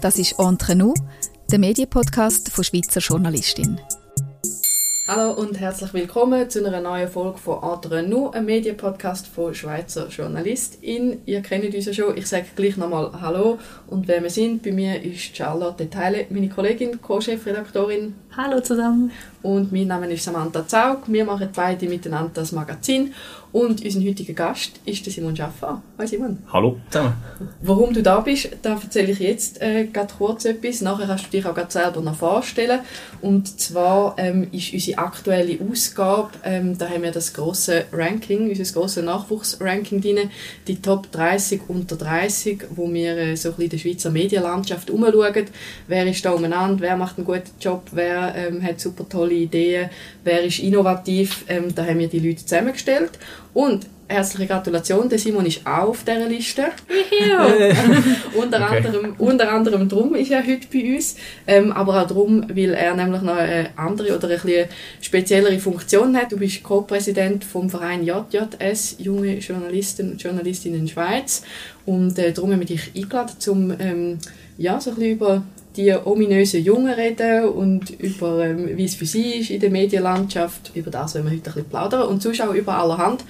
[0.00, 0.94] Das ist Entre nous,
[1.50, 3.80] der Medienpodcast von Schweizer Journalistin.
[5.06, 10.08] Hallo und herzlich willkommen zu einer neuen Folge von Entre nous, einem Medienpodcast von Schweizer
[10.08, 11.20] Journalistin.
[11.26, 14.72] Ihr kennt uns ja schon, ich sage gleich nochmal Hallo und wer wir sind, bei
[14.72, 18.14] mir ist Charlotte Teile, meine Kollegin, Co-Chefredaktorin.
[18.36, 19.12] Hallo zusammen.
[19.42, 23.12] Und mein Name ist Samantha Zaug, wir machen beide miteinander das Magazin
[23.54, 25.80] und unser heutiger Gast ist der Simon Schaffer.
[25.96, 26.38] Hallo Simon.
[26.52, 27.12] Hallo zusammen.
[27.62, 29.86] Warum du da bist, da erzähle ich jetzt äh,
[30.18, 30.80] kurz etwas.
[30.80, 32.80] Nachher kannst du dich auch selber noch vorstellen.
[33.20, 38.72] Und zwar ähm, ist unsere aktuelle Ausgabe, ähm, da haben wir das große Ranking, unser
[38.72, 40.30] grosses Nachwuchsranking drin,
[40.66, 44.90] die Top 30 unter 30, wo wir äh, so ein bisschen in der Schweizer Medienlandschaft
[44.90, 45.44] umschauen.
[45.86, 49.90] Wer ist da umeinander, wer macht einen guten Job, wer ähm, hat super tolle Ideen,
[50.22, 51.44] wer ist innovativ.
[51.48, 53.12] Ähm, da haben wir die Leute zusammengestellt.
[53.52, 56.64] Und herzliche Gratulation, der Simon ist auch auf dieser Liste.
[58.34, 58.76] unter, okay.
[58.76, 61.16] anderem, unter anderem drum ist er heute bei uns,
[61.46, 64.68] ähm, aber auch darum, weil er nämlich noch eine andere oder eine
[65.00, 66.32] speziellere Funktion hat.
[66.32, 71.42] Du bist Co-Präsident vom Verein JJS, Junge Journalisten und Journalistinnen in der Schweiz
[71.86, 74.18] und äh, darum haben wir dich eingeladen, um ähm,
[74.56, 75.42] ja, so ein bisschen über
[75.76, 80.72] die ominösen Jungen reden und über, ähm, wie es für sie ist in der Medienlandschaft.
[80.74, 83.24] Über das wollen wir heute ein bisschen plaudern und Zuschauer über allerhand.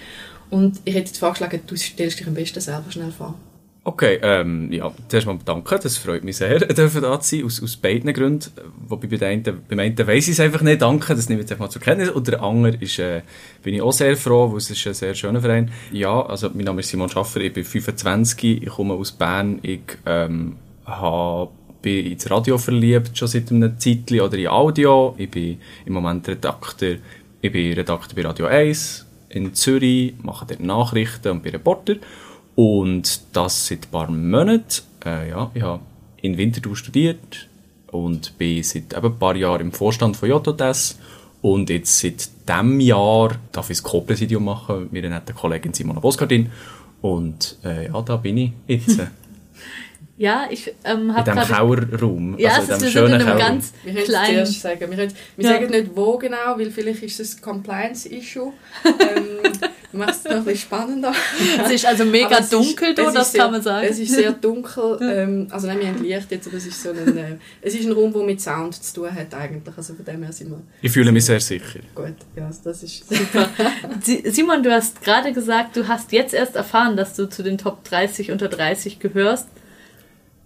[0.51, 3.35] Und ich hätte jetzt vorgeschlagen, du stellst dich am besten selber schnell vor.
[3.87, 7.77] Okay, ähm, ja, zuerst mal danke, das freut mich sehr, da zu sein, aus, aus
[7.77, 8.51] beiden Gründen.
[8.89, 11.53] Wobei bei den einen, einen weiss ich es einfach nicht, danke, das nehme ich jetzt
[11.53, 12.09] einfach mal zur Kenntnis.
[12.09, 13.21] Und der andere ist, äh,
[13.63, 15.71] bin ich auch sehr froh, weil es ist ein sehr schöner Verein.
[15.93, 19.83] Ja, also mein Name ist Simon Schaffer, ich bin 25, ich komme aus Bern, ich
[20.07, 21.51] ähm, habe
[21.85, 25.15] bin ins Radio verliebt, schon seit einem Zeitchen, oder in Audio.
[25.19, 26.97] Ich bin im Moment Redakteur,
[27.43, 31.97] ich bin Redakteur bei Radio 1 in Zürich, mache dort Nachrichten und bin Reporter.
[32.55, 34.83] Und das seit ein paar Monaten.
[35.05, 35.83] Äh, ja, ich habe
[36.23, 37.49] in Winterthur studiert
[37.89, 40.99] und bin seit ein paar Jahren im Vorstand von JTS.
[41.43, 46.01] Und jetzt seit diesem Jahr darf ich das Co-Präsidium machen mit meiner netten Kollegin Simona
[46.01, 46.51] Boskardin.
[47.03, 49.03] Und äh, ja, da bin ich jetzt.
[50.17, 52.39] Ja, ich ähm, habe In diesem Kauerraum.
[52.39, 54.39] Ja, also in diesem schönen in einem ganz wir kleinen...
[54.39, 54.81] Es sagen.
[54.81, 55.53] Wir, können, wir ja.
[55.53, 58.53] sagen nicht wo genau, weil vielleicht ist es ein Compliance-Issue.
[58.85, 59.53] ähm,
[59.93, 61.13] macht es noch ein bisschen spannender.
[61.65, 63.89] es ist also mega es dunkel ist, da, das sehr, kann man sagen.
[63.91, 64.99] Es ist sehr dunkel.
[65.03, 67.17] Ähm, also nein, wir haben Licht jetzt, aber es ist so ein...
[67.17, 69.77] Äh, es ist ein Raum, der mit Sound zu tun hat eigentlich.
[69.77, 70.63] Also von dem her sind wir...
[70.81, 71.81] Ich fühle mich sehr sicher.
[71.93, 73.49] Gut, ja, das ist super.
[74.31, 77.83] Simon, du hast gerade gesagt, du hast jetzt erst erfahren, dass du zu den Top
[77.83, 79.49] 30 unter 30 gehörst.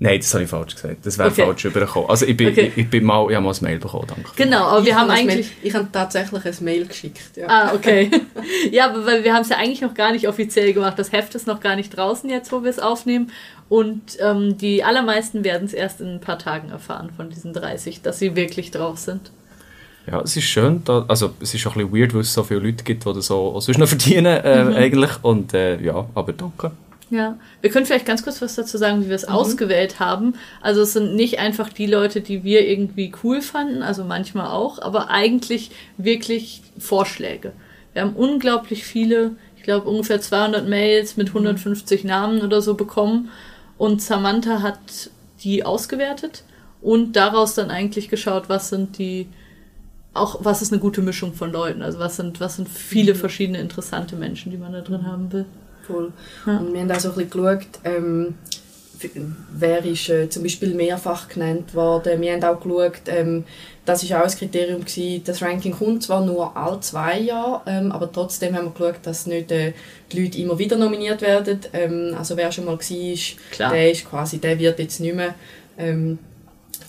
[0.00, 1.04] Nein, das habe ich falsch gesagt.
[1.04, 1.44] Das wäre okay.
[1.44, 2.08] falsch übergekommen.
[2.08, 2.70] Also ich bin, okay.
[2.72, 4.30] ich, ich, bin mal, ich habe mal ein Mail bekommen, danke.
[4.36, 5.50] Genau, aber wir haben eigentlich...
[5.60, 7.46] ich habe tatsächlich ein Mail geschickt, ja.
[7.48, 8.08] Ah, okay.
[8.70, 10.96] ja, aber weil wir haben es ja eigentlich noch gar nicht offiziell gemacht.
[11.00, 13.32] Das Heft ist noch gar nicht draußen jetzt, wo wir es aufnehmen.
[13.68, 18.00] Und ähm, die allermeisten werden es erst in ein paar Tagen erfahren von diesen 30,
[18.00, 19.32] dass sie wirklich drauf sind.
[20.06, 22.44] Ja, es ist schön, da, also es ist auch ein bisschen weird, weil es so
[22.44, 24.74] viele Leute gibt, die das so sonst noch verdienen äh, mhm.
[24.74, 25.10] eigentlich.
[25.22, 26.70] Und äh, ja, aber danke.
[27.10, 29.34] Ja, wir können vielleicht ganz kurz was dazu sagen, wie wir es mhm.
[29.34, 30.34] ausgewählt haben.
[30.60, 34.80] Also es sind nicht einfach die Leute, die wir irgendwie cool fanden, also manchmal auch,
[34.80, 37.52] aber eigentlich wirklich Vorschläge.
[37.94, 42.08] Wir haben unglaublich viele, ich glaube ungefähr 200 Mails mit 150 mhm.
[42.08, 43.30] Namen oder so bekommen
[43.78, 45.10] und Samantha hat
[45.42, 46.44] die ausgewertet
[46.82, 49.28] und daraus dann eigentlich geschaut, was sind die
[50.14, 53.18] auch was ist eine gute Mischung von Leuten, also was sind was sind viele mhm.
[53.18, 55.46] verschiedene interessante Menschen, die man da drin haben will
[55.88, 56.12] cool.
[56.46, 56.58] Ja.
[56.58, 58.34] Und wir haben auch so ein bisschen geschaut, ähm,
[59.52, 62.20] wer ist äh, zum Beispiel mehrfach genannt worden.
[62.20, 63.44] Wir haben auch geschaut, ähm,
[63.84, 67.92] das war auch ein Kriterium gewesen, das Ranking kommt zwar nur alle zwei Jahre, ähm,
[67.92, 69.72] aber trotzdem haben wir geschaut, dass nicht äh,
[70.12, 71.60] die Leute immer wieder nominiert werden.
[71.72, 75.34] Ähm, also wer schon mal war, der ist quasi, der wird jetzt nicht mehr.
[75.78, 76.18] Ähm,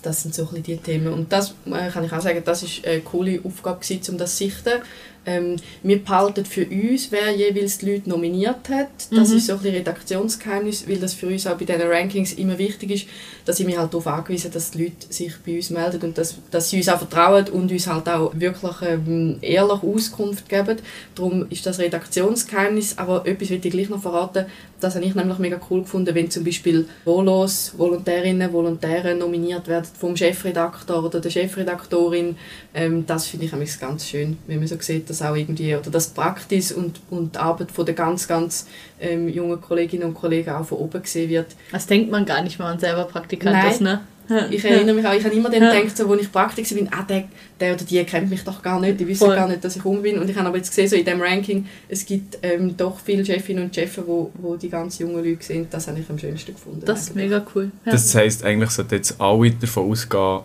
[0.02, 1.12] das sind so ein bisschen die Themen.
[1.12, 4.36] Und das äh, kann ich auch sagen, das war eine coole Aufgabe gewesen, um das
[4.36, 4.80] zu sichten.
[5.26, 8.88] Ähm, wir behalten für uns, wer jeweils die Leute nominiert hat.
[9.10, 9.36] Das mhm.
[9.36, 13.06] ist so ein Redaktionsgeheimnis, weil das für uns auch bei diesen Rankings immer wichtig ist,
[13.44, 16.36] dass sind wir halt darauf angewiesen, dass die Leute sich bei uns melden und dass,
[16.50, 20.78] dass sie uns auch vertrauen und uns halt auch wirklich ähm, ehrlich Auskunft geben.
[21.14, 24.46] Darum ist das Redaktionsgeheimnis, aber etwas will ich gleich noch verraten,
[24.80, 29.86] das habe ich nämlich mega cool gefunden, wenn zum Beispiel Volos, Volontärinnen, Volontäre nominiert werden
[29.98, 32.36] vom Chefredakteur oder der Chefredaktorin.
[32.74, 36.08] Ähm, das finde ich ganz schön, wenn man so sieht, dass auch irgendwie, oder das
[36.08, 38.66] Praxis und, und die Arbeit von der ganz, ganz
[39.00, 41.54] ähm, jungen Kolleginnen und Kollegen auch von oben gesehen wird.
[41.72, 43.70] Das denkt man gar nicht, wenn man selber Praktikant Nein.
[43.70, 44.00] ist, ne?
[44.50, 47.02] Ich erinnere mich auch, ich habe immer dann gedacht, so, als ich Praktiker bin, ah,
[47.02, 47.24] der,
[47.58, 49.34] der oder die kennt mich doch gar nicht, die wissen Voll.
[49.34, 50.18] gar nicht, dass ich um bin.
[50.18, 53.24] Und ich habe aber jetzt gesehen, so in diesem Ranking, es gibt ähm, doch viele
[53.24, 55.72] Chefinnen und Chefs, wo, wo die ganz jungen Leute sind.
[55.72, 56.82] Das habe ich am schönsten gefunden.
[56.84, 57.30] Das ist eigentlich.
[57.30, 57.70] mega cool.
[57.84, 57.92] Ja.
[57.92, 60.40] Das heisst, eigentlich sollten jetzt alle davon ausgehen,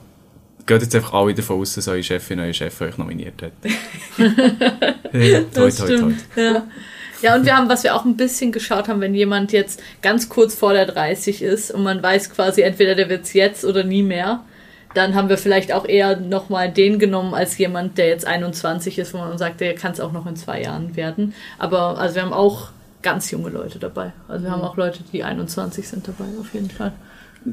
[0.66, 3.52] geht jetzt einfach alle davon aus, dass eure Chefin, euer Chef euch nominiert hat.
[4.18, 4.32] toi,
[5.54, 5.86] Das toi, toi.
[5.86, 6.26] stimmt.
[6.36, 6.64] Ja.
[7.22, 10.30] ja, und wir haben, was wir auch ein bisschen geschaut haben, wenn jemand jetzt ganz
[10.30, 14.04] kurz vor der 30 ist und man weiß quasi, entweder der wird's jetzt oder nie
[14.04, 14.44] mehr,
[14.94, 19.14] dann haben wir vielleicht auch eher nochmal den genommen als jemand, der jetzt 21 ist,
[19.14, 21.34] wo man sagt, der kann es auch noch in zwei Jahren werden.
[21.60, 22.70] Aber also wir haben auch
[23.02, 24.14] ganz junge Leute dabei.
[24.28, 26.94] Also wir haben auch Leute, die 21 sind dabei, auf jeden Fall.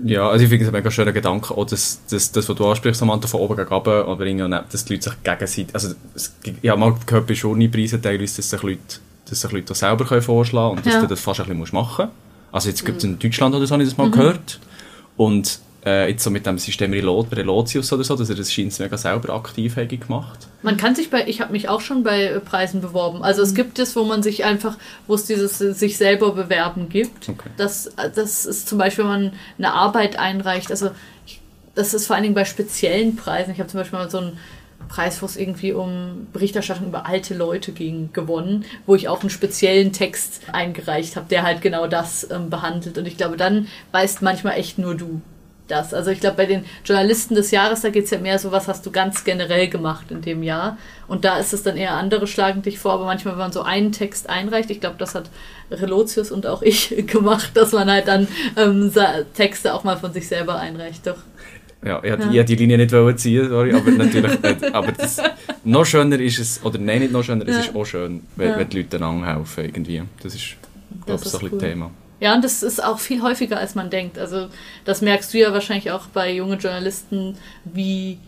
[0.04, 2.66] Ja, also ich finde es ein mega schöner Gedanke, auch das, das, das was du
[2.66, 6.34] ansprichst, Samantha, von oben gegen runter, oder irgendwie, dass die Leute sich gegenseitig, also es,
[6.62, 8.80] ich habe mal gehört bei Journey-Preisen teilweise, dass sich Leute,
[9.28, 11.00] dass sich Leute das selber können vorschlagen können und dass Ja.
[11.02, 12.52] du das fast ein bisschen machen musst.
[12.52, 14.60] Also jetzt gibt es in Deutschland oder so, habe ich das mal gehört.
[15.16, 18.78] Und äh, jetzt so mit dem System Relo- Relotius oder so, dass er das scheint
[18.78, 20.46] mega selber aktiv gemacht.
[20.62, 23.22] Man kann sich bei, ich habe mich auch schon bei äh, Preisen beworben.
[23.22, 26.88] Also es gibt es, wo man sich einfach, wo es dieses äh, sich selber bewerben
[26.88, 27.28] gibt.
[27.28, 27.50] Okay.
[27.56, 30.70] Das, äh, das ist zum Beispiel, wenn man eine Arbeit einreicht.
[30.70, 30.90] Also
[31.26, 31.40] ich,
[31.74, 33.52] das ist vor allen Dingen bei speziellen Preisen.
[33.52, 34.38] Ich habe zum Beispiel mal so einen
[34.88, 39.30] Preis, wo es irgendwie um Berichterstattung über alte Leute ging, gewonnen, wo ich auch einen
[39.30, 42.98] speziellen Text eingereicht habe, der halt genau das ähm, behandelt.
[42.98, 45.22] Und ich glaube, dann weißt manchmal echt nur du
[45.72, 45.92] das.
[45.94, 48.68] Also ich glaube, bei den Journalisten des Jahres, da geht es ja mehr so, was
[48.68, 50.76] hast du ganz generell gemacht in dem Jahr.
[51.08, 53.62] Und da ist es dann eher andere schlagen dich vor, aber manchmal, wenn man so
[53.62, 55.30] einen Text einreicht, ich glaube, das hat
[55.70, 58.92] Relotius und auch ich gemacht, dass man halt dann ähm,
[59.34, 61.06] Texte auch mal von sich selber einreicht.
[61.06, 61.18] Doch.
[61.84, 62.44] Ja, ich hätte ja.
[62.44, 65.16] die Linie nicht ziehen, sorry, aber natürlich, äh, aber das,
[65.64, 67.60] noch schöner ist es, oder nein, nicht noch schöner, es Ja.
[67.62, 68.58] ist auch schön, wenn, Ja.
[68.58, 70.02] wenn die Leute einander helfen irgendwie.
[70.22, 70.56] Das ist,
[71.04, 71.58] glaube ich, so ein cool.
[71.58, 71.90] Thema.
[72.22, 74.16] Ja, und das ist auch viel häufiger, als man denkt.
[74.16, 74.46] Also
[74.84, 78.20] das merkst du ja wahrscheinlich auch bei jungen Journalisten, wie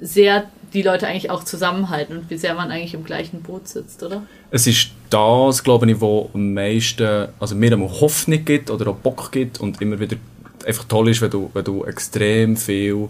[0.00, 4.02] sehr die Leute eigentlich auch zusammenhalten und wie sehr man eigentlich im gleichen Boot sitzt,
[4.02, 4.22] oder?
[4.50, 8.96] Es ist das, glaube ich, wo am meisten, also mir einmal Hoffnung gibt oder auch
[8.96, 10.16] Bock gibt und immer wieder
[10.64, 13.08] einfach toll ist, wenn du, wenn du extrem viel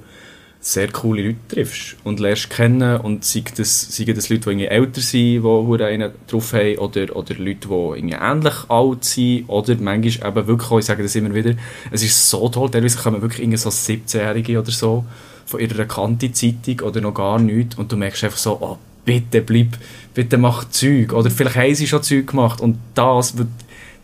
[0.64, 5.42] sehr coole Leute triffst und lernst kennen und sei das, das Leute, die älter sind,
[5.42, 10.78] die einen drauf haben oder, oder Leute, die ähnlich alt sind oder manchmal eben wirklich
[10.78, 11.54] ich sage das immer wieder,
[11.90, 15.04] es ist so toll, teilweise kommen wirklich so 17-Jährige oder so
[15.46, 19.76] von ihrer Kante-Zeitung oder noch gar nichts und du merkst einfach so, oh, bitte bleib,
[20.14, 23.34] bitte mach Zeug oder vielleicht haben sie schon Zeug gemacht und das,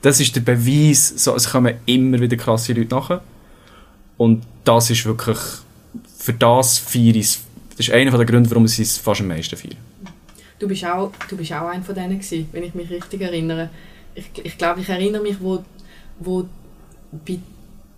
[0.03, 3.23] das ist der Beweis, so, es kommen immer wieder krasse Leute nachher
[4.17, 5.39] und das ist wirklich,
[6.19, 7.41] für das feiere ich es.
[7.77, 9.77] Das ist einer der Gründe, warum ich es fast am meisten feiere.
[10.59, 13.71] Du bist auch, du bist auch einer von denen gewesen, wenn ich mich richtig erinnere.
[14.17, 15.65] Ich, ich glaube, ich erinnere mich, wo,
[16.19, 16.45] wo,
[17.25, 17.39] bei,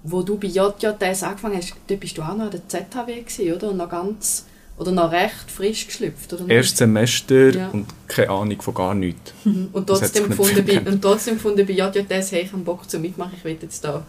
[0.02, 3.54] wo du bei JJS angefangen hast, dort bist du auch noch an der ZHW gewesen,
[3.54, 3.70] oder?
[3.70, 4.44] Und noch ganz,
[4.76, 6.46] oder noch recht frisch geschlüpft, oder?
[6.50, 7.68] Erstes Semester Ja.
[7.68, 9.32] und keine Ahnung von gar nichts.
[9.46, 12.88] Und hat sich trotzdem, gefunden, bei, und trotzdem gefunden bei JJS, hey, ich habe Bock
[12.90, 14.04] zu mitmachen, ich will jetzt da,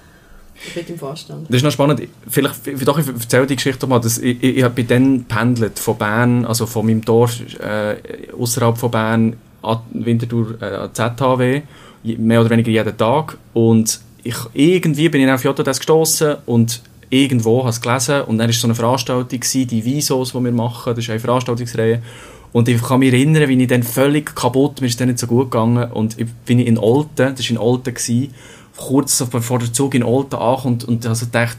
[0.67, 1.47] ich will im Vorstand.
[1.49, 2.01] Das ist noch spannend.
[2.29, 3.99] Vielleicht, doch, ich erzähle die Geschichte mal.
[3.99, 7.95] Dass ich, ich, ich bin dann pendelt von Bern, also von meinem Dorf äh,
[8.37, 11.61] außerhalb von Bern an Winterthur äh, an ZHW,
[12.03, 13.37] mehr oder weniger jeden Tag.
[13.53, 18.47] Und ich, irgendwie bin ich auf JTS gestoßen und irgendwo habe es gelesen und dann
[18.47, 22.01] war so eine Veranstaltung, gewesen, die Visos, die wir machen, das ist eine Veranstaltungsreihe.
[22.53, 25.27] Und ich kann mich erinnern, wie ich dann völlig kaputt, mir ist dann nicht so
[25.27, 28.33] gut gegangen und ich bin in Olten, das war in Olten, gewesen,
[28.87, 31.57] kurz so bevor der Zug in Olten ankommt und also gedacht,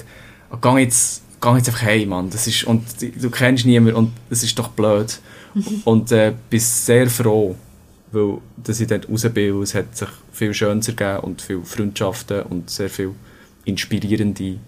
[0.61, 2.31] geh jetzt, geh jetzt einfach heim, Mann.
[2.31, 5.21] Das ist, und du kennst niemanden und das ist doch blöd.
[5.85, 7.55] und äh, bin sehr froh,
[8.11, 12.43] weil dass ich dort raus bin, es hat sich viel Schönes ergeben und viele Freundschaften
[12.45, 13.15] und sehr viel
[13.65, 14.59] inspirierende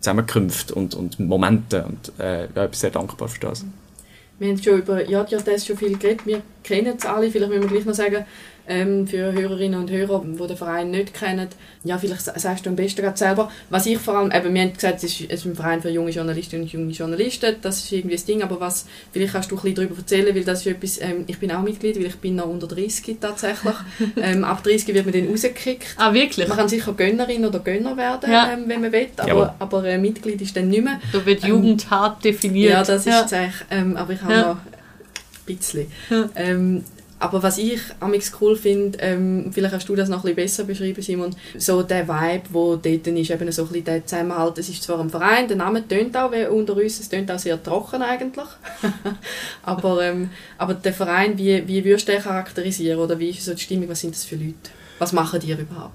[0.00, 3.64] Zusammenkünfte und, und Momente und äh, ja, ich bin sehr dankbar für das.
[4.38, 6.26] Wir haben schon über JJS schon viel geredet.
[6.26, 7.30] Wir kennen es alle.
[7.30, 8.24] Vielleicht müssen wir gleich noch sagen,
[8.68, 11.48] ähm, für Hörerinnen und Hörer, die den Verein nicht kennen,
[11.84, 13.50] ja, vielleicht sa- sagst du am besten gerade selber.
[13.70, 15.90] Was ich vor allem, eben, wir haben gesagt, es ist, es ist ein Verein für
[15.90, 19.56] junge Journalistinnen und junge Journalisten, das ist irgendwie das Ding, aber was, vielleicht kannst du
[19.56, 22.16] ein bisschen darüber erzählen, weil das ist etwas, ähm, ich bin auch Mitglied, weil ich
[22.16, 23.74] bin noch unter 30 tatsächlich.
[24.16, 25.86] ähm, ab 30 wird man dann rausgekickt.
[25.96, 26.46] Ah, wirklich?
[26.46, 28.52] Man kann sicher Gönnerin oder Gönner werden, Ja.
[28.52, 31.00] ähm, wenn man will, aber, aber äh, Mitglied ist dann nicht mehr.
[31.12, 32.72] So wird Ähm, Jugend hart definiert.
[32.72, 33.22] Ja, das ist ja.
[33.24, 33.54] es eigentlich.
[33.70, 34.40] Ähm, aber ich habe Ja.
[34.42, 35.86] noch ein bisschen.
[37.22, 40.64] Aber was ich amix cool finde, ähm, vielleicht kannst du das noch ein bisschen besser
[40.64, 44.68] beschreiben, Simon, so der Vibe, wo dort ist, eben so ein bisschen der Zusammenhalt, es
[44.68, 47.62] ist zwar ein Verein, der Name tönt auch wie unter uns, es tönt auch sehr
[47.62, 48.48] trocken eigentlich,
[49.62, 53.54] aber, ähm, aber der Verein, wie, wie würdest du den charakterisieren oder wie ist so
[53.54, 54.72] die Stimmung, was sind das für Leute?
[54.98, 55.94] Was machen die überhaupt?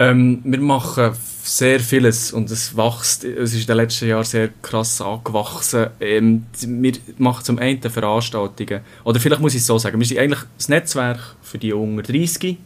[0.00, 4.48] Ähm, wir machen sehr vieles und es wächst, es ist in den letzten Jahren sehr
[4.62, 5.88] krass angewachsen.
[6.00, 10.18] Ähm, wir machen zum einen Veranstaltungen, oder vielleicht muss ich es so sagen, wir sind
[10.18, 12.56] eigentlich das Netzwerk für die unter 30,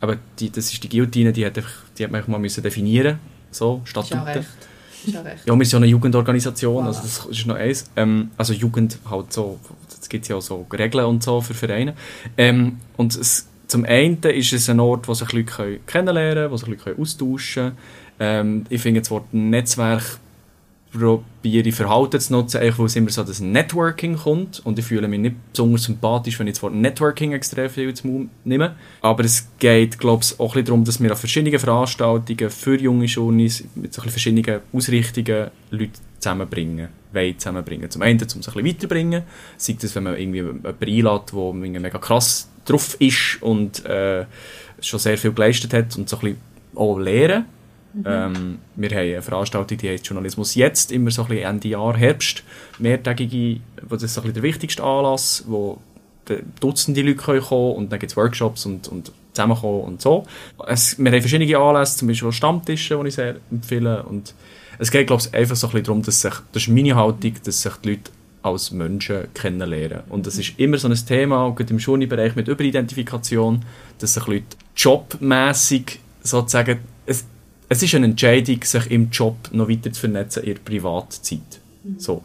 [0.00, 1.60] aber die, das ist die Guillotine, die hat,
[1.98, 3.18] die hat man mal müssen definieren
[3.50, 4.18] so, Statuten.
[4.18, 4.48] Ist ja recht.
[5.04, 5.46] Ist ja recht.
[5.46, 7.90] Ja, wir sind ja eine Jugendorganisation, also das ist noch eins.
[7.96, 9.58] Ähm, also Jugend halt so,
[10.00, 11.94] es gibt ja auch so Regeln und so für Vereine.
[12.38, 16.56] Ähm, und es, zum einen ist es ein Ort, wo sich Leute kennenlernen können, wo
[16.56, 17.76] sich Leute austauschen können.
[18.18, 20.18] Ähm, ich finde das Wort Netzwerk
[20.92, 24.84] probiere ich Verhalten zu nutzen, eigentlich, weil es immer so das Networking kommt und ich
[24.84, 28.74] fühle mich nicht besonders sympathisch, wenn ich das Wort Networking extrem viel Mund nehme.
[29.00, 33.04] Aber es geht, glaube ich, auch ein darum, dass wir an verschiedenen Veranstaltungen für junge
[33.04, 37.88] Journeys mit so verschiedenen Ausrichtungen Leute zusammenbringen, wollen zusammenbringen.
[37.88, 39.22] Zum einen, um es ein bisschen weiterbringen,
[39.56, 44.24] sei das, wenn man irgendwie jemanden einlädt, der mega krass drauf ist und äh,
[44.80, 46.40] schon sehr viel geleistet hat und so ein bisschen
[46.74, 47.44] auch lehren.
[48.06, 51.96] Ähm, wir haben eine Veranstaltung, die heißt Journalismus jetzt, immer so ein bisschen Ende Jahr,
[51.96, 52.44] Herbst,
[52.78, 55.78] mehrtägige, wo das ist so ein bisschen der wichtigste Anlass, wo
[56.28, 60.24] de- Dutzende Leute können kommen und dann gibt es Workshops und, und zusammenkommen und so.
[60.68, 64.34] Es, wir haben verschiedene Anlässe, zum Beispiel Stammtische, die ich sehr empfehle und
[64.78, 67.34] es geht, glaube ich, einfach so ein bisschen darum, dass sich, das ist meine Haltung,
[67.44, 68.10] dass sich die Leute
[68.42, 70.00] als Menschen kennenlernen.
[70.08, 73.64] Und das ist immer so ein Thema, auch gerade im Schulbereich mit Überidentifikation,
[73.98, 77.24] dass sich Leute jobmässig sozusagen, es,
[77.68, 81.60] es ist eine Entscheidung, sich im Job noch weiter zu vernetzen in ihrer Privatzeit.
[81.98, 82.22] So.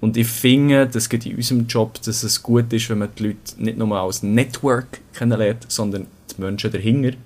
[0.00, 3.28] Und ich finde, dass gerade in unserem Job, dass es gut ist, wenn man die
[3.28, 7.16] Leute nicht nur als Network kennenlernt, sondern die Menschen dahinter,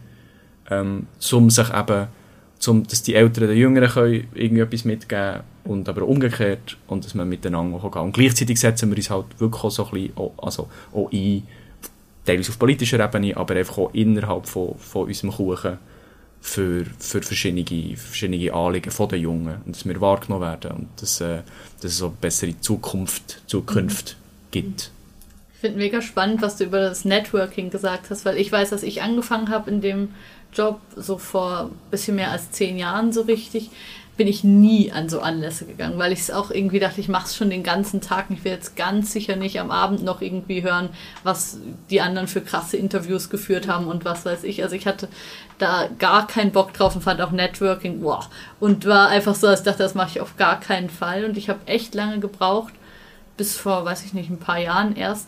[0.71, 2.07] ähm, um sich eben,
[2.67, 7.05] um, dass die Älteren den Jüngeren können irgendwie etwas mitgeben und aber auch umgekehrt und
[7.05, 8.05] dass man miteinander auch gehen kann.
[8.07, 11.45] Und gleichzeitig setzen wir uns halt wirklich auch so ein bisschen auch, also auch ein,
[12.25, 15.79] teilweise auf politischer Ebene, aber einfach auch innerhalb von, von unserem Kuchen
[16.41, 21.21] für, für verschiedene, verschiedene Anliegen von den Jungen und dass wir wahrgenommen werden und dass,
[21.21, 21.43] äh,
[21.81, 24.17] dass es eine bessere Zukunft, Zukunft
[24.51, 24.91] gibt.
[25.59, 28.85] Ich finde mega spannend, was du über das Networking gesagt hast, weil ich weiß, dass
[28.85, 30.15] ich angefangen habe in dem
[30.53, 33.71] Job so vor ein bisschen mehr als zehn Jahren so richtig,
[34.17, 37.27] bin ich nie an so Anlässe gegangen, weil ich es auch irgendwie dachte, ich mache
[37.27, 38.27] es schon den ganzen Tag.
[38.31, 40.91] Ich will jetzt ganz sicher nicht am Abend noch irgendwie hören,
[41.25, 41.59] was
[41.91, 44.63] die anderen für krasse Interviews geführt haben und was weiß ich.
[44.63, 45.09] Also ich hatte
[45.59, 48.29] da gar keinen Bock drauf und fand auch Networking, wow.
[48.61, 51.25] Und war einfach so, ich dachte, das mache ich auf gar keinen Fall.
[51.25, 52.75] Und ich habe echt lange gebraucht,
[53.37, 55.27] bis vor, weiß ich nicht, ein paar Jahren erst,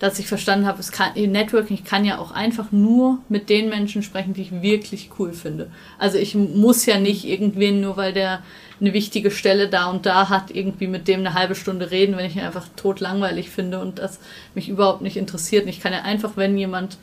[0.00, 3.68] dass ich verstanden habe, es kann, Networking, ich kann ja auch einfach nur mit den
[3.68, 5.70] Menschen sprechen, die ich wirklich cool finde.
[5.98, 8.42] Also ich muss ja nicht irgendwen, nur weil der
[8.80, 12.24] eine wichtige Stelle da und da hat, irgendwie mit dem eine halbe Stunde reden, wenn
[12.24, 14.20] ich ihn einfach tot langweilig finde und das
[14.54, 15.64] mich überhaupt nicht interessiert.
[15.64, 16.96] Und ich kann ja einfach, wenn jemand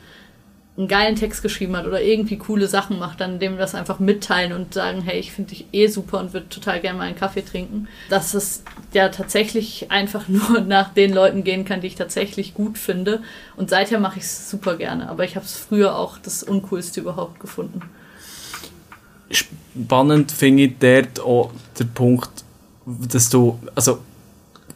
[0.78, 4.52] einen geilen Text geschrieben hat oder irgendwie coole Sachen macht, dann dem das einfach mitteilen
[4.52, 7.42] und sagen, hey, ich finde dich eh super und würde total gerne mal einen Kaffee
[7.42, 7.88] trinken.
[8.10, 12.78] Dass es ja tatsächlich einfach nur nach den Leuten gehen kann, die ich tatsächlich gut
[12.78, 13.22] finde.
[13.56, 15.08] Und seither mache ich es super gerne.
[15.08, 17.82] Aber ich habe es früher auch das Uncoolste überhaupt gefunden.
[19.30, 22.30] Spannend finde ich dort auch der Punkt,
[22.86, 23.98] dass du, also,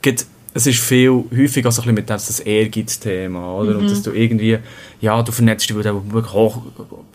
[0.02, 3.78] geht, es ist viel häufiger so ein bisschen mit dem, das Ehrgeiz-Thema, oder?
[3.78, 4.58] Und dass du irgendwie,
[5.00, 6.62] ja, du vernetzt dich, weil du wirklich hoch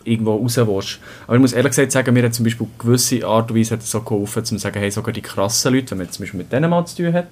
[0.04, 0.98] irgendwo raus willst.
[1.26, 3.82] Aber ich muss ehrlich gesagt sagen, mir hat zum Beispiel gewisse Art und Weise hat
[3.82, 6.52] es so geholfen, zu sagen, hey, sogar die krassen Leute, wenn man zum Beispiel mit
[6.52, 7.28] denen mal zu tun hat,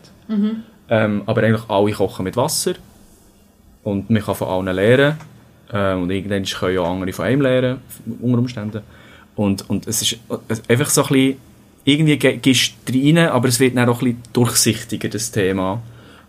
[0.88, 2.75] ähm, aber eigentlich alle kochen mit Wasser
[3.82, 5.16] und man kann von allen lernen
[5.72, 7.78] ähm, und irgendwann können ja andere von einem lernen,
[8.20, 8.80] unter Umständen.
[9.34, 10.18] Und, und es ist
[10.68, 11.36] einfach so ein bisschen,
[11.84, 15.82] irgendwie ge- gehst du rein, aber es wird dann auch ein bisschen durchsichtiger, das Thema.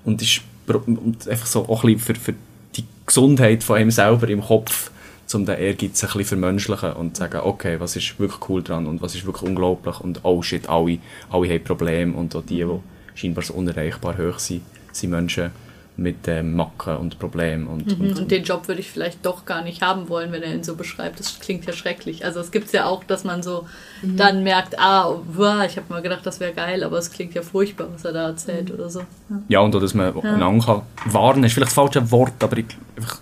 [0.07, 2.33] Und ist und einfach so auch ein bisschen für, für
[2.75, 4.91] die Gesundheit von einem selber im Kopf,
[5.33, 8.85] um den Ehrgeiz ein bisschen vermenschlichen und zu sagen, okay, was ist wirklich cool dran
[8.85, 10.99] und was ist wirklich unglaublich und oh shit, alle,
[11.29, 12.79] alle haben Probleme und auch die, die
[13.15, 14.61] scheinbar so unerreichbar hoch sind,
[14.91, 15.51] sind Menschen
[15.97, 19.63] mit ähm, Macken und Problemen und, und, Und den Job würde ich vielleicht doch gar
[19.63, 21.19] nicht haben wollen, wenn er ihn so beschreibt.
[21.19, 22.23] Das klingt ja schrecklich.
[22.23, 23.67] Also es gibt ja auch, dass man so
[24.03, 27.41] dann merkt, ah, wow, ich habe mal gedacht, das wäre geil, aber es klingt ja
[27.41, 28.99] furchtbar, was er da erzählt oder so.
[28.99, 29.41] Ja.
[29.47, 32.65] ja, und auch, dass man einander kann warnen, ist vielleicht das falsche Wort, aber ich,
[32.95, 33.19] einfach,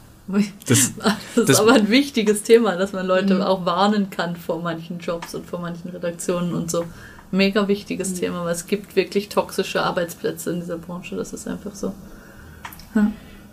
[0.67, 0.93] das,
[1.35, 5.33] Das ist aber ein wichtiges Thema, dass man Leute auch warnen kann vor manchen Jobs
[5.33, 6.83] und vor manchen Redaktionen und so.
[7.31, 11.15] Mega wichtiges Thema, weil es gibt wirklich toxische Arbeitsplätze in dieser Branche.
[11.15, 11.93] Das ist einfach so.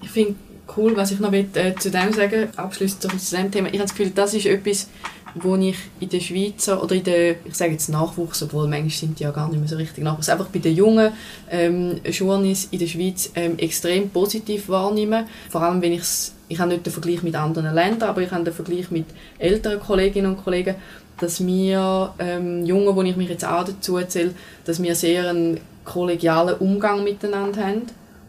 [0.03, 0.35] Ich finde
[0.77, 3.69] cool, was ich noch will, äh, zu dem sagen, abschließend zu dem Thema.
[3.69, 4.89] Ich habe das Gefühl, das ist etwas,
[5.35, 9.19] wo ich in der Schweizer oder in der, ich sage jetzt Nachwuchs, obwohl manchmal sind
[9.19, 11.13] die ja gar nicht mehr so richtig Nachwuchs, einfach bei den jungen
[11.51, 15.27] ähm, Journeys in der Schweiz ähm, extrem positiv wahrnehme.
[15.51, 18.31] Vor allem, wenn ich es ich habe nicht den Vergleich mit anderen Ländern, aber ich
[18.31, 19.07] habe den Vergleich mit
[19.39, 20.75] älteren Kolleginnen und Kollegen,
[21.19, 24.35] dass wir ähm, Jungen, wo ich mich jetzt auch dazu erzähle,
[24.67, 27.83] dass wir sehr einen kollegialen Umgang miteinander haben.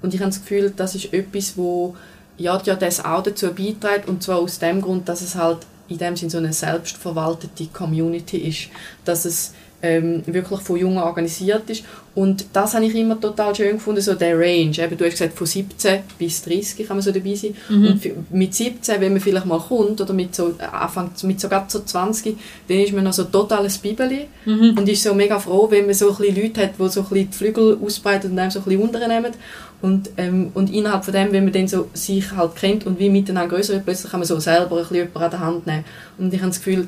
[0.03, 1.95] Und ich habe das Gefühl, das ist etwas, wo
[2.37, 5.97] ja, ja das auch dazu beiträgt, und zwar aus dem Grund, dass es halt in
[5.97, 8.69] dem Sinne so eine selbstverwaltete Community ist,
[9.05, 11.83] dass es ähm, wirklich von Jungen organisiert ist.
[12.15, 14.71] Und das habe ich immer total schön gefunden, so der Range.
[14.77, 17.53] Eben, du hast gesagt, von 17 bis 30 kann man so dabei sein.
[17.67, 17.87] Mhm.
[17.87, 21.81] Und mit 17, wenn man vielleicht mal kommt, oder mit so, Anfang, mit sogar so
[21.81, 22.37] 20,
[22.69, 24.77] dann ist man noch so totales Bibeli mhm.
[24.77, 27.09] und ist so mega froh, wenn man so ein bisschen Leute hat, die so ein
[27.09, 29.33] bisschen die Flügel ausbreiten und einem so ein bisschen unternehmen.
[29.83, 33.09] Und, ähm, und innerhalb von dem, wenn man dann so sich halt kennt und wie
[33.09, 35.83] miteinander größer wird, plötzlich kann man so selber ein bisschen an der Hand nehmen.
[36.17, 36.87] Und ich habe das Gefühl,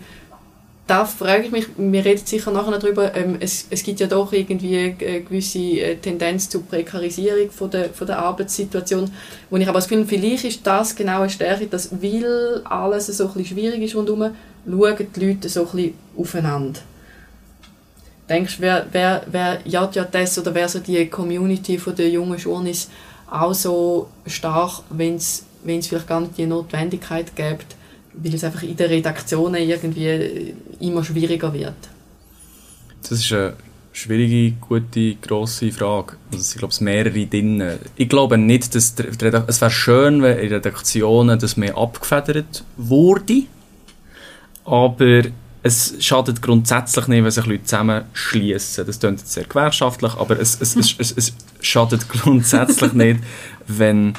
[0.87, 4.31] da frage ich mich, wir reden sicher nachher darüber, ähm, es, es gibt ja doch
[4.31, 9.11] irgendwie eine gewisse äh, Tendenz zur Prekarisierung von der, von der Arbeitssituation,
[9.49, 13.27] wo ich aber das Gefühl vielleicht ist das genau eine Stärke, dass weil alles so
[13.27, 14.31] ein bisschen schwierig ist rundherum,
[14.65, 16.79] schauen die Leute so ein bisschen aufeinander.
[18.27, 22.37] Denkst wer, wer, wer ja, ja das oder wäre so die Community von der jungen
[22.39, 22.89] Journeys
[23.29, 27.75] auch so stark, wenn es vielleicht gar nicht die Notwendigkeit gibt,
[28.13, 31.75] weil es einfach in den Redaktionen irgendwie immer schwieriger wird?
[33.01, 33.53] Das ist eine
[33.93, 36.13] schwierige, gute, grosse Frage.
[36.31, 37.63] Also es sind, mehrere drin.
[37.95, 38.95] Ich glaube nicht, dass
[39.47, 43.43] es wäre schön, wenn in Redaktionen das mehr abgefedert wurde,
[44.65, 45.23] aber
[45.65, 48.85] es schadet grundsätzlich nicht, wenn sich Leute zusammenschließen.
[48.85, 53.21] Das klingt sehr gewerkschaftlich, aber es, es, es, es, es schadet grundsätzlich nicht,
[53.65, 54.13] wenn,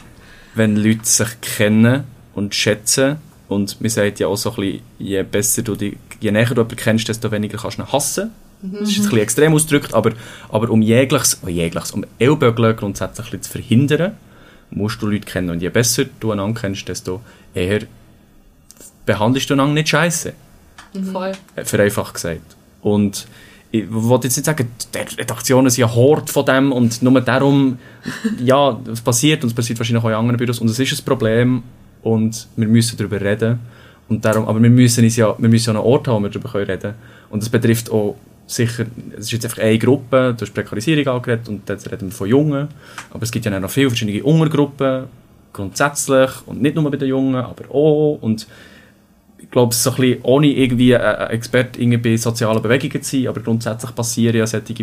[0.56, 2.02] wenn Leute sich kennen
[2.34, 6.32] und schätzen und man sagt ja auch so ein bisschen, je besser du die, je
[6.32, 8.30] näher du jemanden kennst, desto weniger kannst du ihn hassen.
[8.62, 8.72] Mhm.
[8.80, 10.14] Das ist jetzt ein bisschen extrem ausgedrückt, aber,
[10.48, 14.16] aber um jegliches, oh jegliches, um Ellbögeln grundsätzlich zu verhindern,
[14.70, 15.50] musst du Leute kennen.
[15.50, 17.20] Und je besser du einander kennst, desto
[17.54, 17.82] eher
[19.04, 20.32] behandelst du einander nicht scheiße.
[21.00, 21.12] Mhm.
[21.12, 21.32] Voll.
[21.54, 22.56] Äh, vereinfacht gesagt.
[22.82, 23.26] Und
[23.70, 27.78] ich wollte jetzt nicht sagen, die Redaktionen sind ja Hort von dem und nur darum,
[28.42, 31.04] ja, es passiert und es passiert wahrscheinlich auch in anderen Büros und es ist ein
[31.04, 31.62] Problem
[32.02, 33.58] und wir müssen darüber reden.
[34.08, 36.30] Und darum, aber wir müssen uns ja, wir müssen ja einen Ort haben, wo wir
[36.30, 36.94] darüber reden können.
[37.28, 38.86] Und das betrifft auch sicher,
[39.16, 42.28] es ist jetzt einfach eine Gruppe, du hast Prekarisierung angeredet und jetzt reden wir von
[42.28, 42.68] Jungen,
[43.10, 45.06] aber es gibt ja noch viele verschiedene Untergruppen,
[45.52, 48.46] grundsätzlich und nicht nur bei den Jungen, aber auch und
[49.38, 53.16] ich glaube, es ist so ein bisschen, ohne irgendwie ein Experte bei sozialen Bewegungen zu
[53.16, 54.74] sein, aber grundsätzlich passieren ja solche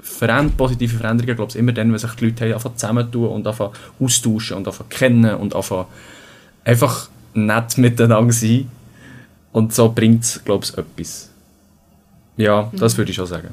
[0.00, 3.70] Veränder positive Veränderungen, glaube ich, immer dann, wenn sich die Leute einfach zusammentun und einfach
[4.00, 5.86] austauschen und einfach kennen und einfach
[6.64, 8.70] einfach nett miteinander sein.
[9.52, 11.30] Und so bringt es, glaube ich, etwas.
[12.36, 12.98] Ja, das mhm.
[12.98, 13.48] würde ich schon sagen.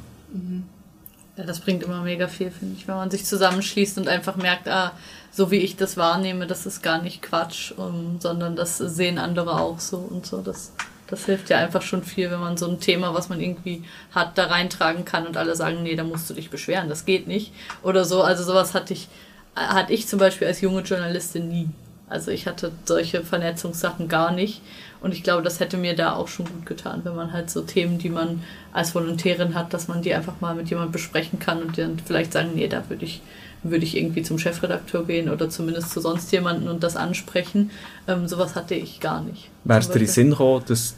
[1.38, 4.66] Ja, das bringt immer mega viel, finde ich, wenn man sich zusammenschließt und einfach merkt,
[4.66, 4.90] ah,
[5.30, 9.60] so wie ich das wahrnehme, das ist gar nicht Quatsch, um, sondern das sehen andere
[9.60, 10.42] auch so und so.
[10.42, 10.72] Das,
[11.06, 14.36] das hilft ja einfach schon viel, wenn man so ein Thema, was man irgendwie hat,
[14.36, 17.52] da reintragen kann und alle sagen, nee, da musst du dich beschweren, das geht nicht.
[17.84, 18.22] Oder so.
[18.22, 19.06] Also sowas hatte ich,
[19.54, 21.68] hatte ich zum Beispiel als junge Journalistin nie.
[22.08, 24.60] Also ich hatte solche Vernetzungssachen gar nicht.
[25.00, 27.62] Und ich glaube, das hätte mir da auch schon gut getan, wenn man halt so
[27.62, 31.62] Themen, die man als Volontärin hat, dass man die einfach mal mit jemandem besprechen kann
[31.62, 33.22] und dann vielleicht sagen, nee, da würde ich,
[33.62, 37.70] würde ich irgendwie zum Chefredakteur gehen oder zumindest zu sonst jemanden und das ansprechen.
[38.08, 39.50] Ähm, sowas hatte ich gar nicht.
[39.64, 40.94] Wärst du dir in Sinn gekommen, dass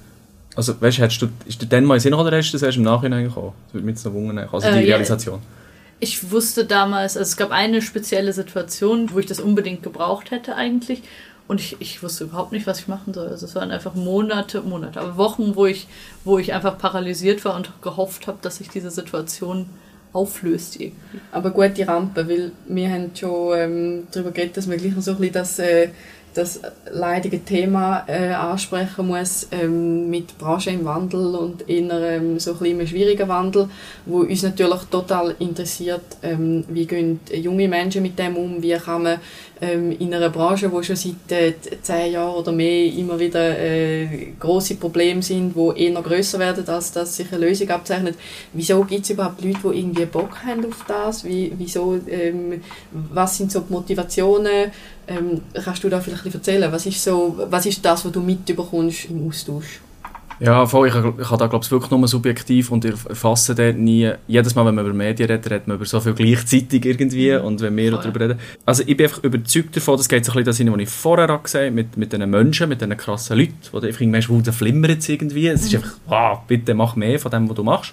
[0.57, 2.63] also, weißt, hättest du, ist dir dann mal in Sinn gekommen oder hast du das
[2.63, 3.53] erst im Nachhinein gekommen?
[3.67, 5.37] Das würde mich jetzt noch wundern, also die äh, Realisation.
[5.37, 5.61] Ja
[6.01, 10.57] ich wusste damals, also es gab eine spezielle Situation, wo ich das unbedingt gebraucht hätte
[10.57, 11.03] eigentlich.
[11.51, 13.27] Und ich, ich wusste überhaupt nicht, was ich machen soll.
[13.27, 15.89] Also es waren einfach Monate, Monate, aber Wochen, wo ich,
[16.25, 19.67] wo ich einfach paralysiert war und gehofft habe, dass sich diese Situation
[20.13, 21.19] auflöst irgendwie.
[21.33, 25.17] Aber gute Rampe, weil wir haben schon ähm, darüber geredet, dass wir gleich so ein
[25.17, 25.89] bisschen das äh,
[26.35, 32.53] das leidige Thema äh, ansprechen muss ähm, mit Branche im Wandel und in ähm, so
[32.53, 33.69] ein bisschen schwierigen Wandel,
[34.07, 39.03] wo uns natürlich total interessiert, ähm, wie gehen junge Menschen mit dem um, wie kann
[39.03, 39.19] man
[39.61, 44.33] ähm, in einer Branche, wo schon seit äh, zehn Jahren oder mehr immer wieder äh,
[44.39, 48.17] große Probleme sind, wo eher größer werden, als dass sich eine Lösung abzeichnet.
[48.53, 51.25] Wieso gibt es überhaupt Leute, die irgendwie Bock haben auf das?
[51.25, 52.63] Wie, wieso, ähm,
[52.93, 54.71] was sind so die Motivationen?
[55.11, 56.71] Ähm, kannst du da vielleicht erzählen?
[56.71, 59.81] Was ist, so, was ist das, was du mitbekommst im Austausch?
[60.39, 64.11] Ja, voll, ich, ich habe da glaube ich wirklich nur subjektiv und erfasse dort nie,
[64.27, 67.45] jedes Mal, wenn man über Medien redet, redet man über so viel gleichzeitig irgendwie mhm.
[67.45, 68.01] und wenn wir voll.
[68.01, 68.39] darüber reden.
[68.65, 71.27] Also ich bin einfach überzeugt davon, das geht so ein bisschen das was ich vorher
[71.27, 74.41] gesagt habe, mit, mit diesen Menschen, mit diesen krassen Leuten, wo du einfach merkst, wo
[74.41, 75.49] der flimmert irgendwie.
[75.49, 75.79] Es ist mhm.
[75.81, 77.93] einfach, wow, bitte mach mehr von dem, was du machst.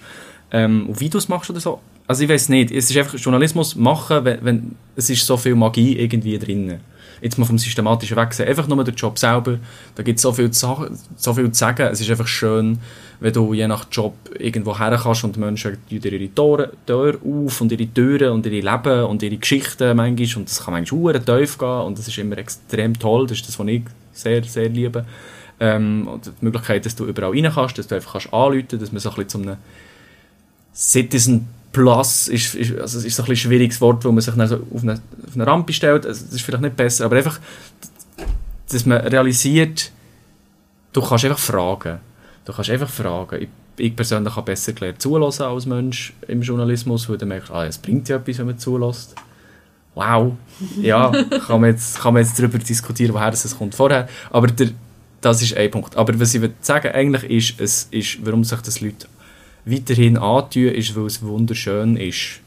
[0.51, 1.81] Ähm, und wie du es machst oder so.
[2.07, 5.55] Also ich weiß nicht, es ist einfach Journalismus machen, wenn, wenn es ist so viel
[5.55, 6.79] Magie irgendwie drin.
[7.21, 9.57] Jetzt mal vom systematischen weg sehen, einfach nur der Job selber,
[9.95, 12.79] da gibt es so viel, zu, so viel zu sagen, es ist einfach schön,
[13.19, 17.61] wenn du je nach Job irgendwo her kannst und Menschen dir ihre Tore, Tore auf
[17.61, 20.37] und ihre Türen und ihre Leben und ihre Geschichten manchmal.
[20.37, 23.47] Und das kann manchmal sehr tief gehen und das ist immer extrem toll, das ist
[23.47, 25.05] das, was ich sehr, sehr liebe.
[25.59, 28.91] Ähm, und die Möglichkeit, dass du überall rein kannst, dass du einfach kannst anrufen, dass
[28.91, 29.57] man so ein bisschen zu einem
[30.73, 31.47] Citizen
[31.77, 34.81] Plus ist, ist, also ist so ein schwieriges Wort, wo man sich dann so auf
[34.81, 36.07] eine, auf eine Rampe stellt.
[36.07, 37.39] Also das ist vielleicht nicht besser, aber einfach,
[38.71, 39.91] dass man realisiert,
[40.91, 41.99] du kannst einfach fragen.
[42.45, 43.43] Du kannst einfach fragen.
[43.43, 47.67] Ich, ich persönlich habe besser gelernt zulassen als Mensch im Journalismus, weil du merkst, ah,
[47.67, 49.13] es bringt ja etwas, wenn man zulässt.
[49.93, 50.33] Wow.
[50.81, 51.11] Ja,
[51.45, 54.09] kann man jetzt, kann man jetzt darüber diskutieren, woher das kommt vorher.
[54.31, 54.69] Aber der,
[55.21, 55.95] das ist ein Punkt.
[55.95, 59.07] Aber was ich will sagen eigentlich ist, es ist, warum sich das Leute
[59.69, 62.41] weiterhin antun, ist, weil es wunderschön ist.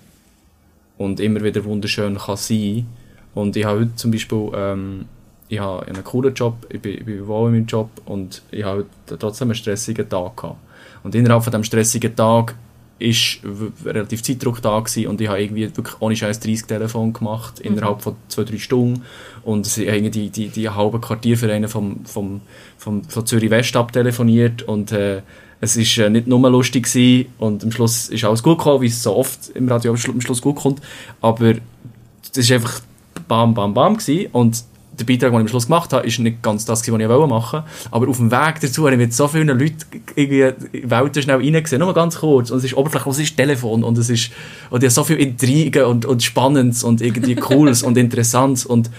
[0.98, 2.86] Und immer wieder wunderschön kann sein.
[3.34, 5.06] Und ich habe heute zum Beispiel, ähm,
[5.48, 8.64] ich habe einen coolen Job, ich bin, ich bin wohl in meinem Job und ich
[8.64, 10.58] habe trotzdem einen stressigen Tag gehabt.
[11.02, 12.54] Und innerhalb von diesem stressigen Tag
[13.00, 13.40] ist
[13.84, 17.72] relativ Zeitdruck da gewesen und ich habe irgendwie wirklich ohne Scheiß 30 Telefon gemacht mhm.
[17.72, 19.02] innerhalb von zwei, drei Stunden
[19.42, 22.42] und ich habe die, die, die halbe Quartiervereine vom, vom,
[22.76, 25.22] vom, von Zürich West abtelefoniert und äh,
[25.60, 28.86] es ist äh, nicht nur lustig gewesen und am Schluss ist alles gut gekommen, wie
[28.86, 30.80] es so oft im Radio am Schluss gut kommt,
[31.20, 32.80] aber das ist einfach
[33.28, 34.64] bam, bam, bam gewesen und
[35.00, 37.30] der Beitrag, den ich am Schluss gemacht habe, ist nicht ganz das, was ich machen
[37.30, 37.64] wollte.
[37.90, 39.76] Aber auf dem Weg dazu habe ich mit so vielen Leuten
[40.14, 40.40] irgendwie
[40.72, 41.80] in die Welt schnell reingesehen.
[41.80, 42.50] Nur ganz kurz.
[42.50, 44.30] Und es ist oberflächlich, es ist Telefon und es ist,
[44.68, 48.90] und so viel Intrigen und, und Spannendes und irgendwie Cooles und Interessantes und,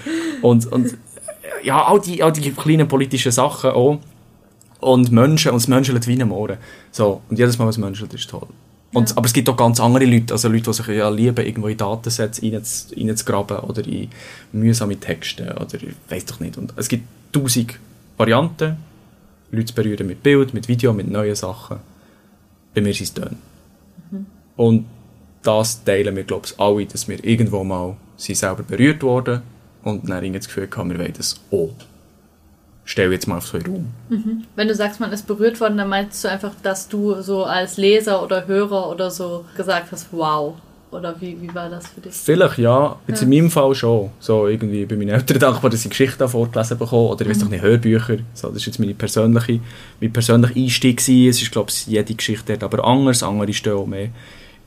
[0.42, 0.98] und, und,
[1.64, 4.00] ja, all die, all die kleinen politischen Sachen auch.
[4.82, 6.58] Und Menschen, und das Menschen wie am Ohren.
[6.92, 7.22] So.
[7.30, 8.48] Und jedes Mal, was Menschen ist toll.
[8.94, 9.18] Und, ja.
[9.18, 11.78] Aber es gibt auch ganz andere Leute, also Leute, die sich ja lieben, irgendwo in
[11.78, 14.10] Datensätze reinzugraben oder in
[14.52, 16.58] mühsame Texte oder ich weiß doch nicht.
[16.58, 17.80] Und es gibt tausend
[18.18, 18.78] Varianten,
[19.52, 21.78] Leute zu berühren mit Bild, mit Video, mit neuen Sachen.
[22.74, 23.38] Bei mir sind es Töne.
[24.10, 24.26] Mhm.
[24.58, 24.86] Und
[25.44, 29.42] das teilen wir, glaube ich, alle, dass wir irgendwo mal sind selber berührt worden
[29.84, 31.74] und dann irgendwie das Gefühl haben, wir wollen das auch
[32.86, 33.86] stell jetzt mal auf so einen Raum.
[34.10, 34.44] Mhm.
[34.56, 37.78] Wenn du sagst, man ist berührt worden, dann meinst du einfach, dass du so als
[37.78, 40.56] Leser oder Hörer oder so gesagt hast, wow.
[40.92, 42.14] Oder wie, wie war das für dich?
[42.14, 43.24] Vielleicht ja, jetzt ja.
[43.24, 44.10] in meinem Fall schon.
[44.20, 47.42] So irgendwie bei meinen Eltern dankbar, dass ich Geschichten vorgelesen bekommen oder ich weiß mhm.
[47.44, 48.18] doch nicht, Hörbücher.
[48.34, 49.62] So, das ist jetzt meine persönliche,
[50.02, 51.30] mein persönlicher Einstieg gewesen.
[51.30, 53.24] Es ist, glaube ich, jede Geschichte dort aber anders.
[53.24, 54.10] Andere stehen auch mehr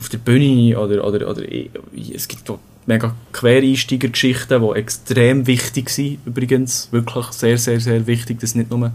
[0.01, 1.43] auf der Bühne oder, oder, oder
[2.15, 2.51] es gibt
[2.87, 6.89] mega Quereinsteigergeschichten, die extrem wichtig sind, übrigens.
[6.91, 8.93] Wirklich sehr, sehr, sehr wichtig, dass nicht nur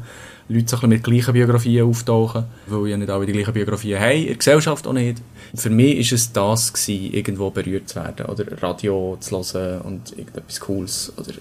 [0.47, 4.27] Leute so mit gleichen Biografien auftauchen, weil ja nicht alle die gleichen Biografien haben, in
[4.27, 5.21] der Gesellschaft auch nicht.
[5.53, 10.11] Für mich war es das, gewesen, irgendwo berührt zu werden oder Radio zu hören und
[10.17, 11.33] irgendetwas Cooles oder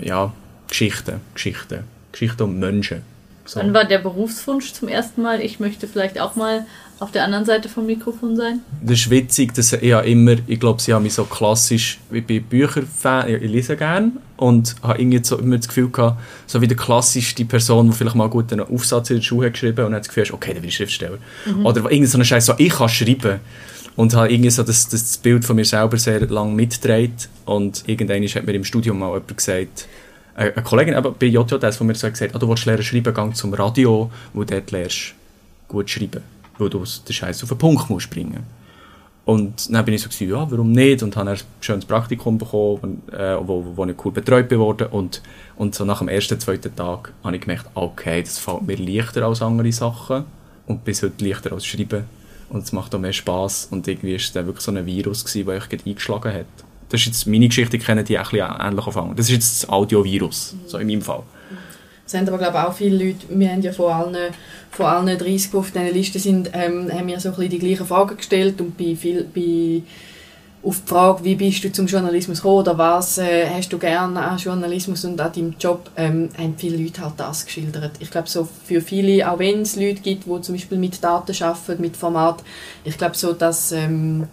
[0.00, 0.32] ja,
[0.68, 3.02] Geschichten, Geschichten, Geschichten um Menschen.
[3.44, 3.58] So.
[3.58, 5.40] Wann war der Berufswunsch zum ersten Mal?
[5.40, 6.66] Ich möchte vielleicht auch mal
[7.00, 8.60] auf der anderen Seite vom Mikrofon sein?
[8.82, 12.20] Das ist witzig, dass ich ja immer, ich glaube, sie haben mich so klassisch, wie
[12.20, 16.68] bei Bücherfan, ich lese gerne und habe irgendwie so immer das Gefühl gehabt, so wie
[16.68, 19.94] der klassischste Person, die vielleicht mal gut einen Aufsatz in der Schule hat geschrieben und
[19.94, 21.18] hat das Gefühl, okay, dann bin ich Schriftsteller.
[21.46, 21.64] Mhm.
[21.64, 23.40] Oder irgendwie so eine Scheiße, so ich kann schreiben.
[23.96, 28.22] Und habe irgendwie so das, das Bild von mir selber sehr lange mitgedreht und irgendwann
[28.22, 29.88] hat mir im Studium mal jemand gesagt,
[30.34, 33.34] eine Kollegin aber bei JJS von mir so gesagt, ah, du willst lernen schreiben, gang
[33.34, 35.14] zum Radio, wo du dort lernst
[35.66, 36.22] gut schreiben
[36.60, 38.44] weil du den Scheiß auf den Punkt musst bringen
[39.30, 41.04] und dann bin ich so gewesen, ja, warum nicht?
[41.04, 44.88] Und habe ein schönes Praktikum bekommen, äh, wo, wo ich cool betreut wurde.
[44.88, 45.22] Und,
[45.56, 49.24] und so nach dem ersten, zweiten Tag habe ich gemerkt, okay, das fällt mir leichter
[49.24, 50.24] als andere Sachen.
[50.66, 52.04] Und bis heute leichter als Schreiben.
[52.48, 53.68] Und es macht auch mehr Spass.
[53.70, 56.46] Und irgendwie war es dann wirklich so ein Virus, gewesen, der euch eingeschlagen hat.
[56.88, 59.14] Das ist jetzt meine Geschichte, ich kenne die ein bisschen ähnlich anfangen.
[59.14, 61.22] Das ist jetzt das Audiovirus, so in meinem Fall.
[62.10, 64.34] Es haben aber glaube ich, auch viele Leute, wir haben ja von allen,
[64.72, 68.16] von allen 30, die auf dieser Liste sind, ähm, haben wir so die gleichen Fragen
[68.16, 69.82] gestellt und bei, viel, bei
[70.68, 74.20] auf die Frage, wie bist du zum Journalismus gekommen oder was äh, hast du gerne
[74.20, 77.92] an Journalismus und an deinem Job, ähm, haben viele Leute halt das geschildert.
[78.00, 81.40] Ich glaube, so für viele, auch wenn es Leute gibt, die zum Beispiel mit Daten
[81.44, 82.42] arbeiten, mit Format,
[82.82, 84.26] ich glaube so, dass ähm,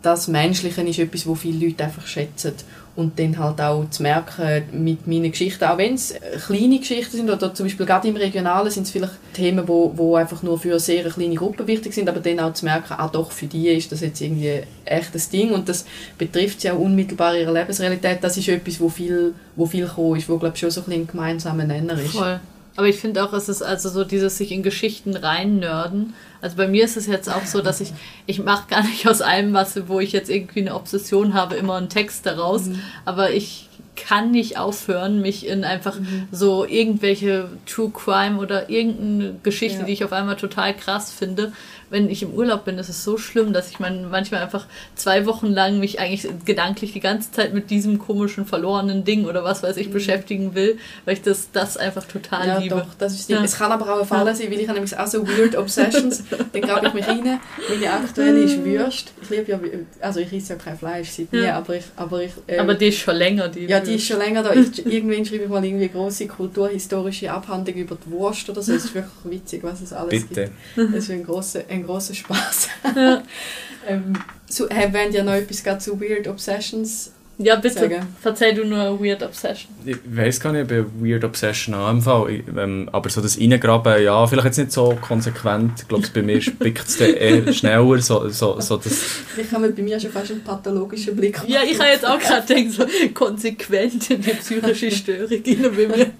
[0.00, 2.54] das Menschliche ist etwas, wo viele Leute einfach schätzen
[2.96, 6.14] und dann halt auch zu merken mit meinen Geschichten, auch wenn es
[6.46, 10.16] kleine Geschichten sind oder zum Beispiel gerade im Regionalen sind es vielleicht Themen, wo, wo
[10.16, 13.30] einfach nur für sehr kleine Gruppen wichtig sind, aber dann auch zu merken, ah doch,
[13.30, 15.84] für die ist das jetzt irgendwie ein echtes Ding und das
[16.18, 20.28] betrifft sie auch unmittelbar ihre Lebensrealität, das ist etwas, wo viel, wo viel gekommen ist,
[20.28, 22.12] wo glaube ich schon so ein, ein gemeinsamer Nenner ist.
[22.12, 22.40] Voll.
[22.80, 26.14] Aber ich finde auch, es ist also so dieses sich in Geschichten reinnörden.
[26.40, 27.92] Also bei mir ist es jetzt auch so, dass ich,
[28.24, 31.74] ich mache gar nicht aus allem was, wo ich jetzt irgendwie eine Obsession habe, immer
[31.74, 32.68] einen Text daraus.
[32.68, 32.80] Mhm.
[33.04, 36.28] Aber ich kann nicht aufhören, mich in einfach mhm.
[36.32, 39.84] so irgendwelche True Crime oder irgendeine Geschichte, ja.
[39.84, 41.52] die ich auf einmal total krass finde,
[41.90, 45.26] wenn ich im Urlaub bin, ist es so schlimm, dass ich mein, manchmal einfach zwei
[45.26, 49.62] Wochen lang mich eigentlich gedanklich die ganze Zeit mit diesem komischen verlorenen Ding oder was
[49.62, 49.92] weiß ich mhm.
[49.92, 52.76] beschäftigen will, weil ich das, das einfach total ja, liebe.
[52.76, 53.42] Doch, das ist ja.
[53.42, 54.34] Es kann aber auch ein Fall ja.
[54.34, 57.40] sein, weil ich habe nämlich auch so Weird Obsessions, dann grabe ich mich rein.
[57.68, 59.12] Meine aktuelle ist Würst.
[59.22, 59.60] Ich liebe ja,
[60.00, 61.84] also ich esse ja kein Fleisch seit nie, aber ich...
[61.96, 64.52] Aber, ich, ähm, aber die ist schon länger, die Ja, die ist schon länger da.
[64.52, 68.72] Ich, irgendwann schreibe ich mal irgendwie eine grosse kulturhistorische Abhandlung über die Wurst oder so.
[68.72, 70.50] Es ist wirklich witzig, was es alles Bitte.
[70.76, 70.94] gibt.
[70.94, 72.68] Das ist ein grosser, ein grosser Spaß.
[72.96, 73.22] Ja.
[73.86, 74.14] ähm,
[74.48, 77.12] so, hey, wenn ihr noch etwas zu Weird Obsessions
[77.42, 77.80] ja, bitte.
[77.80, 78.06] Sagen.
[78.20, 79.72] Verzeih du nur eine Weird Obsession.
[79.86, 82.30] Ich weiß gar nicht, ob ich eine Weird Obsession habe im Fall.
[82.30, 85.72] Ich, ähm, aber so das Reingraben, ja, vielleicht jetzt nicht so konsequent.
[85.80, 87.98] Ich glaube, bei mir spickt es eher schneller.
[88.02, 91.40] So, so, so das haben wir bei mir schon fast einen pathologischen Blick.
[91.46, 95.96] Ja, ich habe jetzt auch gerade gedacht, so konsequent in die psychische Störung rein bei
[95.96, 96.10] mir.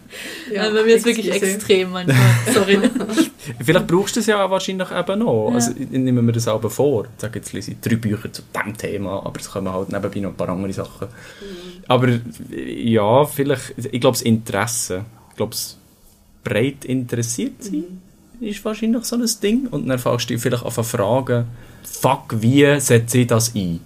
[0.52, 2.16] Ja, äh, bei mir ist wirklich extrem manchmal.
[2.52, 2.78] Sorry.
[3.64, 5.48] vielleicht brauchst du es ja wahrscheinlich eben noch.
[5.48, 5.54] Ja.
[5.54, 7.04] Also, ich nehme mir das aber vor.
[7.04, 10.20] Ich sage jetzt lese ich drei Bücher zu diesem Thema, aber es kommen halt nebenbei
[10.20, 11.08] noch ein paar andere Sachen.
[11.08, 11.84] Mhm.
[11.88, 12.08] Aber
[12.50, 15.56] ja, vielleicht, ich glaube, das Interesse, ich glaube,
[16.44, 17.84] breit interessiert sein,
[18.40, 18.46] mhm.
[18.46, 19.66] ist wahrscheinlich so ein Ding.
[19.68, 21.46] Und dann fängst du vielleicht an fragen,
[21.82, 23.80] fuck, wie setze ich das ein?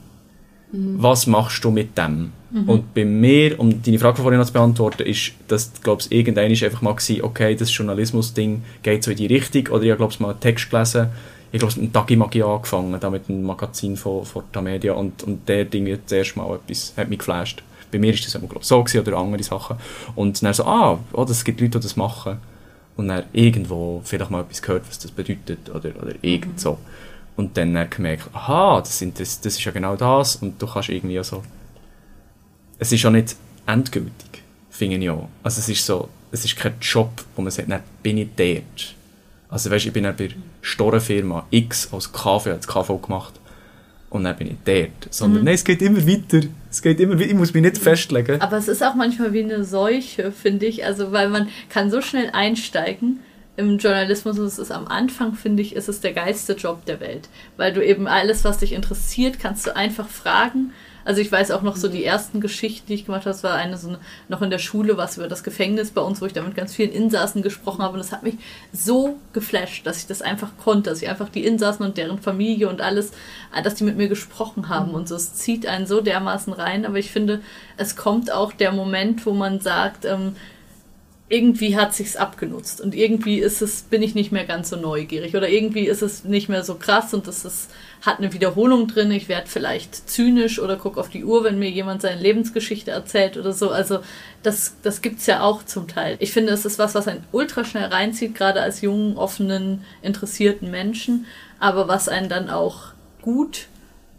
[0.74, 0.96] Mhm.
[1.02, 2.32] Was machst du mit dem?
[2.50, 2.68] Mhm.
[2.68, 6.50] Und bei mir, um deine Frage vorhin noch zu beantworten, ist, dass, glaube ich, irgendwann
[6.50, 10.30] einfach mal war, okay, das Journalismus-Ding geht so in die Richtung, oder ich glaube, mal
[10.30, 11.08] einen Text gelesen,
[11.52, 14.92] ich glaube, mit dem Tagi Magie angefangen, da mit dem Magazin von, von der Media
[14.94, 17.62] und, und der Ding hat zuerst mal etwas, hat mich geflasht.
[17.92, 19.76] Bei mir ist das immer, glaub, so gewesen, oder andere Sachen.
[20.16, 22.38] Und dann so, ah, oh, es gibt Leute, die das machen.
[22.96, 26.78] Und dann irgendwo vielleicht mal etwas gehört, was das bedeutet, oder, oder irgend so.
[27.36, 30.66] Und dann, dann gemerkt, aha, das, sind, das, das ist ja genau das, und du
[30.66, 31.42] kannst irgendwie so,
[32.78, 35.28] es ist ja nicht endgültig, finde ich auch.
[35.42, 38.94] Also es ist so, es ist kein Job, wo man sagt, dann bin ich dort
[39.54, 40.30] also weißt, ich bin dann bei
[40.62, 43.34] Storenfirma X als KV, als KV gemacht
[44.10, 45.14] und dann bin ich dort.
[45.14, 45.44] Sondern mhm.
[45.44, 46.40] nein, es geht immer weiter.
[46.72, 47.28] Es geht immer weiter.
[47.28, 48.40] Ich muss mich nicht festlegen.
[48.40, 50.84] Aber es ist auch manchmal wie eine Seuche, finde ich.
[50.84, 53.20] Also weil man kann so schnell einsteigen
[53.56, 57.00] im Journalismus und es ist am Anfang, finde ich, ist es der geilste Job der
[57.00, 57.28] Welt.
[57.56, 60.72] Weil du eben alles, was dich interessiert, kannst du einfach fragen
[61.04, 62.04] also ich weiß auch noch so die mhm.
[62.04, 63.96] ersten Geschichten, die ich gemacht habe, das war eine so
[64.28, 66.74] noch in der Schule, was über das Gefängnis bei uns, wo ich da mit ganz
[66.74, 67.94] vielen Insassen gesprochen habe.
[67.94, 68.36] Und das hat mich
[68.72, 72.68] so geflasht, dass ich das einfach konnte, dass ich einfach die Insassen und deren Familie
[72.68, 73.12] und alles,
[73.54, 74.90] äh, dass die mit mir gesprochen haben.
[74.90, 74.94] Mhm.
[74.94, 76.86] Und so, es zieht einen so dermaßen rein.
[76.86, 77.40] Aber ich finde,
[77.76, 80.36] es kommt auch der Moment, wo man sagt, ähm,
[81.30, 85.34] irgendwie hat sich's abgenutzt und irgendwie ist es bin ich nicht mehr ganz so neugierig
[85.34, 87.70] oder irgendwie ist es nicht mehr so krass und es ist,
[88.02, 89.10] hat eine Wiederholung drin.
[89.10, 93.38] Ich werde vielleicht zynisch oder gucke auf die Uhr, wenn mir jemand seine Lebensgeschichte erzählt
[93.38, 93.70] oder so.
[93.70, 94.00] Also
[94.42, 96.16] das das gibt's ja auch zum Teil.
[96.20, 100.70] Ich finde, es ist was, was einen ultra schnell reinzieht, gerade als jungen, offenen, interessierten
[100.70, 101.24] Menschen,
[101.58, 102.88] aber was einen dann auch
[103.22, 103.68] gut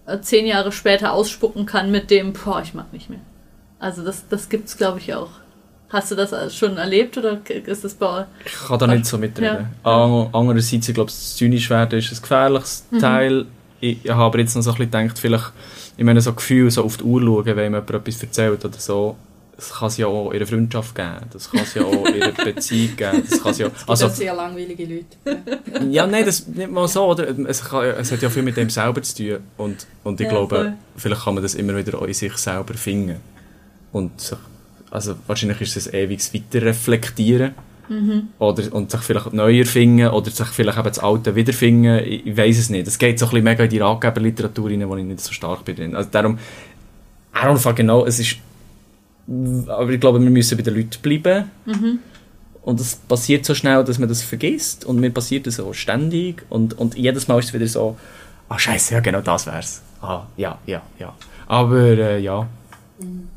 [0.07, 3.21] äh, zehn Jahre später ausspucken kann mit dem, boah, ich mag nicht mehr.
[3.77, 5.44] Also das das gibt's glaube ich auch.
[5.89, 9.67] Hast du das schon erlebt oder ist das bei Ich kann da nicht so mitreden.
[9.83, 10.29] Ja.
[10.33, 12.99] Andererseits, ich glaube, das zynisch werden ist ein gefährliches mhm.
[12.99, 13.45] Teil.
[13.79, 15.51] Ich, ich habe jetzt noch so ein bisschen gedacht, vielleicht,
[15.95, 19.15] ich meine, so Gefühl, so auf die Uhr schauen, wenn jemand etwas erzählt oder so,
[19.55, 22.23] das kann es ja auch in einer Freundschaft geben, das kann es ja auch in
[22.23, 23.23] einer Beziehung geben.
[23.29, 25.87] Das, kann ja, also, das sind sehr langweilige Leute.
[25.89, 27.05] ja, nein, das nicht mal so.
[27.05, 27.27] Oder?
[27.47, 29.37] Es, kann, es hat ja viel mit dem selber zu tun.
[29.57, 30.73] Und, und ich ja, glaube, voll.
[30.97, 33.17] vielleicht kann man das immer wieder auch in sich selber finden.
[33.93, 34.37] Und sich
[34.95, 37.53] also wahrscheinlich ist es ein ewiges Weiterreflektieren.
[37.87, 38.29] Mhm.
[38.39, 41.99] Oder, und sich vielleicht neu erfinden oder sich vielleicht eben das Alte wiederfinden.
[41.99, 42.87] Ich, ich weiß es nicht.
[42.87, 45.65] Es geht so ein bisschen mega in die Ratgeberliteratur rein, wo ich nicht so stark
[45.65, 45.95] bin.
[45.95, 46.39] Also darum,
[47.35, 48.37] I don't fucking know, es ist
[49.67, 51.51] aber ich glaube, wir müssen bei den Leuten bleiben.
[51.65, 51.99] Mhm.
[52.61, 54.85] Und es passiert so schnell, dass man das vergisst.
[54.85, 56.43] Und mir passiert das auch ständig.
[56.49, 57.97] Und, und jedes Mal ist es wieder so,
[58.49, 59.81] ah, oh, scheiße, ja, genau das wär's.
[60.01, 61.13] Ah, ja, ja, ja.
[61.47, 62.47] Aber, äh, ja.
[62.99, 63.34] Mhm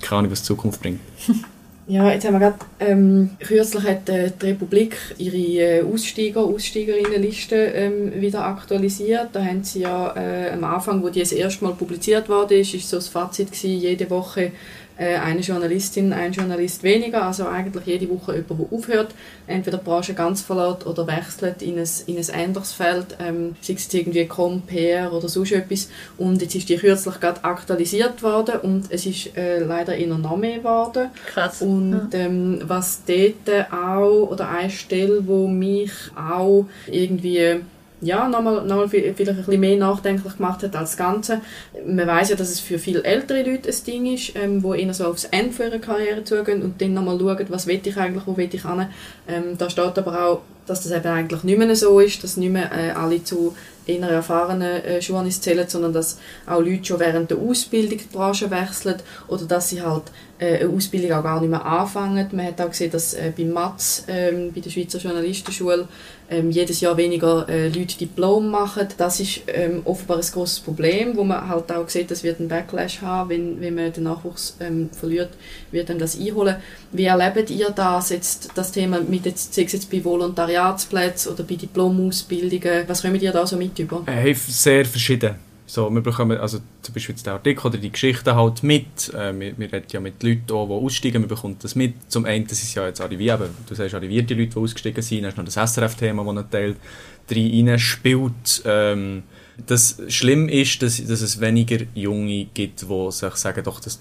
[0.00, 1.00] keine Ahnung, was die Zukunft bringt.
[1.86, 7.56] Ja, jetzt haben wir gerade, ähm, kürzlich hat äh, die Republik ihre äh, Aussteiger, Aussteigerinnenliste
[7.56, 9.28] ähm, wieder aktualisiert.
[9.34, 12.72] Da haben sie ja äh, am Anfang, wo die das erste Mal publiziert wurde, ist,
[12.72, 14.52] ist so das Fazit gewesen, jede Woche
[15.02, 19.14] eine Journalistin, ein Journalist weniger, also eigentlich jede Woche jemand, der aufhört,
[19.46, 23.74] entweder die Branche ganz verlässt oder wechselt in ein, in ein anderes Feld, ähm, sei
[23.74, 25.88] es irgendwie Compare oder sonst etwas.
[26.16, 30.36] Und jetzt ist die kürzlich gerade aktualisiert worden und es ist äh, leider eher noch
[30.36, 31.10] mehr geworden.
[31.26, 31.60] Krass.
[31.60, 37.60] Und ähm, was dort auch, oder eine Stelle, wo mich auch irgendwie
[38.00, 41.40] ja, nochmal, nochmal vielleicht ein bisschen mehr nachdenklich gemacht hat als das Ganze.
[41.86, 44.92] Man weiß ja, dass es für viele ältere Leute ein Ding ist, ähm, wo eher
[44.92, 48.36] so aufs Ende ihrer Karriere zugehen und dann nochmal schauen, was will ich eigentlich, wo
[48.36, 48.86] will ich hin.
[49.28, 52.52] Ähm, da steht aber auch, dass das eben eigentlich nicht mehr so ist, dass nicht
[52.52, 53.54] mehr äh, alle zu
[53.86, 58.50] eher erfahrenen äh, Journalisten zählen, sondern dass auch Leute schon während der Ausbildung die Branche
[58.50, 58.96] wechseln
[59.28, 60.04] oder dass sie halt
[60.38, 62.28] eine Ausbildung auch gar nicht mehr anfangen.
[62.32, 65.88] Man hat auch gesehen, dass äh, bei MATS, ähm, bei der Schweizer Journalistenschule,
[66.30, 68.88] ähm, jedes Jahr weniger äh, Leute Diplom machen.
[68.96, 72.48] Das ist ähm, offenbar ein großes Problem, wo man halt auch sieht, dass wird einen
[72.48, 75.30] Backlash haben, wenn, wenn man den Nachwuchs ähm, verliert,
[75.70, 76.56] wird dann das einholen.
[76.92, 81.44] Wie erlebt ihr das jetzt, das Thema mit jetzt, sei es jetzt bei Volontariatsplätzen oder
[81.44, 82.84] bei Diplomausbildungen?
[82.86, 84.02] Was kommt ihr da so mit über?
[84.06, 85.53] Äh, sehr verschieden.
[85.66, 89.12] So, wir bekommen also zum Beispiel den Artikel oder die Geschichten halt mit.
[89.14, 91.94] Äh, wir, wir reden ja mit Leuten, auch, die aussteigen, wir bekommen das mit.
[92.10, 95.30] Zum einen, das ist ja jetzt arriviert, du sagst arrivierte Leute, die ausgestiegen sind, dann
[95.30, 96.76] hast noch das SRF-Thema, das ein Teil
[97.30, 98.62] rein spielt.
[98.66, 99.22] Ähm,
[99.66, 104.00] das schlimm ist, dass, dass es weniger Junge gibt, die sich sagen, doch, das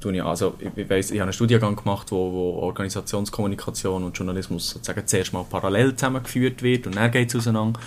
[0.00, 4.70] tue ich, also ich, weiss, ich habe einen Studiengang gemacht, wo, wo Organisationskommunikation und Journalismus
[4.70, 7.80] sozusagen zuerst mal parallel zusammengeführt wird und dann geht es auseinander.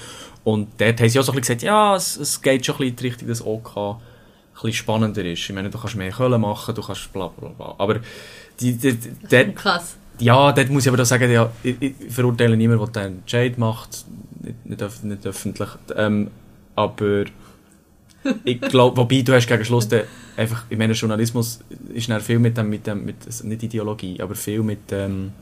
[0.45, 2.77] Und dort haben sie auch so ein bisschen gesagt, ja, es, es geht schon ein
[2.77, 3.97] bisschen in die Richtung, dass OK ein
[4.53, 5.41] bisschen spannender ist.
[5.41, 7.75] Ich meine, du kannst mehr Köln machen, du kannst bla bla bla.
[7.77, 7.99] Aber
[8.59, 9.97] die, die, die, dort, Krass.
[10.19, 13.57] Ja, dort muss ich aber auch sagen, ja, ich, ich verurteile niemanden, der den Entscheid
[13.57, 14.05] macht,
[14.41, 15.69] nicht, nicht, nicht öffentlich.
[15.95, 16.29] Ähm,
[16.75, 17.25] aber
[18.45, 20.03] ich glaube, wobei du hast gegen Schluss den,
[20.37, 21.59] einfach, ich meine, Journalismus
[21.91, 25.33] ist dann viel mit dem, mit dem, mit, nicht Ideologie, aber viel mit ähm,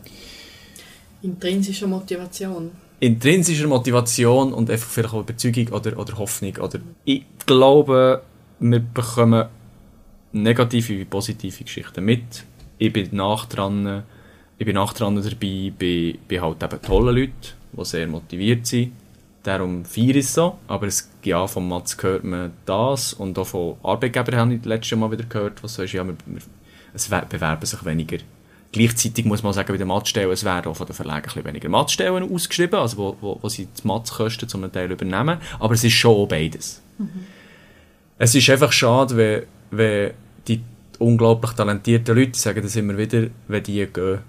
[1.21, 2.71] intrinsischer Motivation.
[3.03, 6.55] Intrinsischer Motivation und einfach vielleicht auch Überzeugung oder, oder Hoffnung.
[6.57, 8.21] Oder ich glaube,
[8.59, 9.47] wir bekommen
[10.31, 12.45] negative wie positive Geschichten mit.
[12.77, 14.03] Ich bin nach dran,
[14.57, 17.33] ich bin nach dran dabei, bei, bei halt eben tollen Leuten,
[17.73, 18.93] die sehr motiviert sind
[19.43, 20.57] Darum feiere ich es so.
[20.67, 23.13] Aber es, ja, von Mats hört man das.
[23.13, 26.15] Und auch von Arbeitgebern habe ich letztes Mal wieder gehört, was so ist, ja, wir,
[26.25, 26.41] wir,
[26.93, 28.17] es bewerben sich weniger.
[28.73, 31.45] Gleichzeitig muss man sagen, bei den Matzstellen, es werden auch von den Verlagen ein bisschen
[31.45, 35.37] weniger Matzstellen ausgeschrieben, also wo, wo, wo sie die Matzkosten zum Teil übernehmen.
[35.59, 36.81] Aber es ist schon beides.
[36.97, 37.25] Mhm.
[38.17, 40.13] Es ist einfach schade, wenn, wenn
[40.47, 40.61] die
[40.97, 44.19] unglaublich talentierten Leute sagen das immer wieder, wenn die gehen.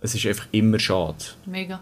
[0.00, 1.24] Es ist einfach immer schade.
[1.46, 1.80] Mega.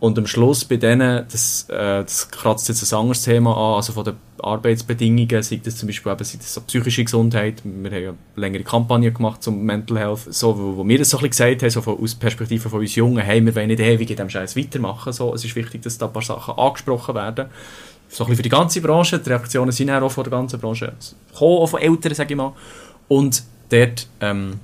[0.00, 3.94] Und am Schluss bei denen, das, äh, das kratzt jetzt ein anderes Thema an, also
[3.94, 8.02] von den Arbeitsbedingungen, sei das zum Beispiel eben, sei das so psychische Gesundheit, wir haben
[8.02, 11.56] ja längere Kampagnen gemacht zum Mental Health, so, wo, wo wir das so ein bisschen
[11.56, 14.16] gesagt haben, so von, aus Perspektive von uns Jungen, hey, wir wollen nicht ewig in
[14.16, 17.46] diesem Scheiß weitermachen, so, es ist wichtig, dass da ein paar Sachen angesprochen werden,
[18.08, 20.92] so ein bisschen für die ganze Branche, die Reaktionen sind auch von der ganzen Branche
[21.32, 22.52] gekommen, auch von Eltern, sage ich mal,
[23.08, 24.60] und dort, ähm,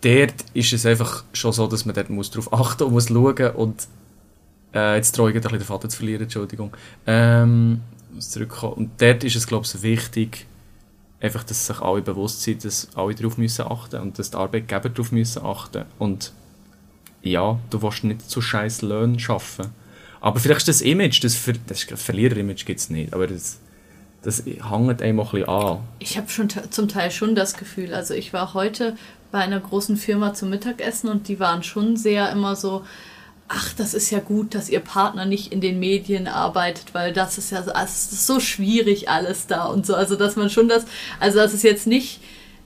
[0.00, 3.50] dort ist es einfach schon so, dass man dort muss darauf achten und muss schauen
[3.56, 3.88] und
[4.74, 6.76] äh, jetzt traue ich ein bisschen den Vater zu verlieren, Entschuldigung.
[7.06, 7.80] Ähm,
[8.18, 8.74] zurückkommen.
[8.74, 10.46] Und dort ist es, glaube ich, wichtig,
[11.20, 14.88] einfach, dass sich alle bewusst sind, dass alle darauf müssen achten und dass die Arbeitgeber
[14.88, 15.84] darauf müssen achten.
[15.98, 16.32] Und
[17.22, 19.72] ja, du willst nicht zu scheiß Löhnen arbeiten.
[20.20, 23.58] Aber vielleicht ist das Image, das, Ver das Verlierer-Image gibt es nicht, aber das,
[24.22, 25.78] das hängt einem auch ein bisschen an.
[26.00, 28.96] Ich habe schon zum Teil schon das Gefühl, also ich war heute
[29.30, 32.84] bei einer großen Firma zum Mittagessen und die waren schon sehr immer so,
[33.48, 37.38] ach, das ist ja gut, dass ihr Partner nicht in den Medien arbeitet, weil das
[37.38, 39.94] ist ja so, also ist so schwierig alles da und so.
[39.94, 40.84] Also, dass man schon das,
[41.18, 42.20] also das ist jetzt nicht,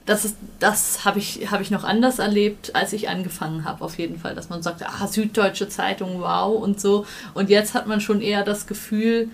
[0.06, 3.98] das ist, das habe ich, habe ich noch anders erlebt, als ich angefangen habe, auf
[3.98, 7.06] jeden Fall, dass man sagt, ah, Süddeutsche Zeitung, wow und so.
[7.34, 9.30] Und jetzt hat man schon eher das Gefühl,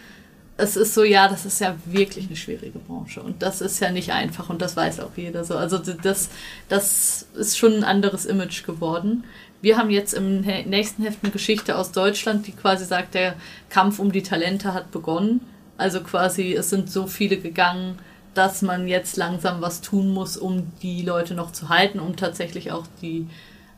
[0.58, 3.92] es ist so, ja, das ist ja wirklich eine schwierige Branche und das ist ja
[3.92, 5.56] nicht einfach und das weiß auch jeder so.
[5.56, 6.30] Also das,
[6.68, 9.22] das ist schon ein anderes Image geworden.
[9.62, 13.36] Wir haben jetzt im nächsten Heft eine Geschichte aus Deutschland, die quasi sagt, der
[13.70, 15.40] Kampf um die Talente hat begonnen.
[15.76, 17.96] Also quasi, es sind so viele gegangen,
[18.34, 22.72] dass man jetzt langsam was tun muss, um die Leute noch zu halten, um tatsächlich
[22.72, 23.28] auch die,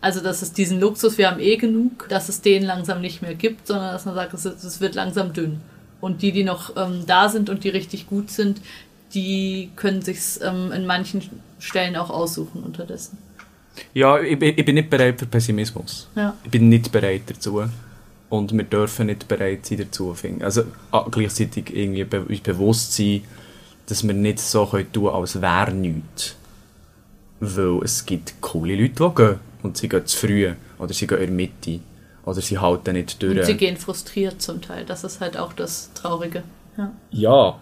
[0.01, 3.35] also dass es diesen Luxus, wir haben eh genug, dass es den langsam nicht mehr
[3.35, 5.61] gibt, sondern dass man sagt, es, es wird langsam dünn.
[6.01, 8.61] Und die, die noch ähm, da sind und die richtig gut sind,
[9.15, 11.23] die können sich ähm, in manchen
[11.59, 13.19] Stellen auch aussuchen unterdessen.
[13.95, 16.09] Ja, ich bin, ich bin nicht bereit für Pessimismus.
[16.15, 16.35] Ja.
[16.45, 17.63] Ich bin nicht bereit dazu.
[18.29, 20.15] Und wir dürfen nicht bereit sein dazu.
[20.41, 20.65] Also
[21.11, 23.23] gleichzeitig irgendwie be uns bewusst sein,
[23.87, 26.37] dass wir nicht so können tun als wäre nichts.
[27.41, 29.41] Weil es gibt coole Leute, die gehen.
[29.63, 30.53] Und sie gehen zu früh.
[30.79, 31.81] Oder sie gehen in der Mitte.
[32.25, 33.39] Oder sie halten nicht durch.
[33.39, 34.85] Und sie gehen frustriert zum Teil.
[34.85, 36.43] Das ist halt auch das Traurige.
[36.77, 36.93] Ja.
[37.11, 37.59] ja.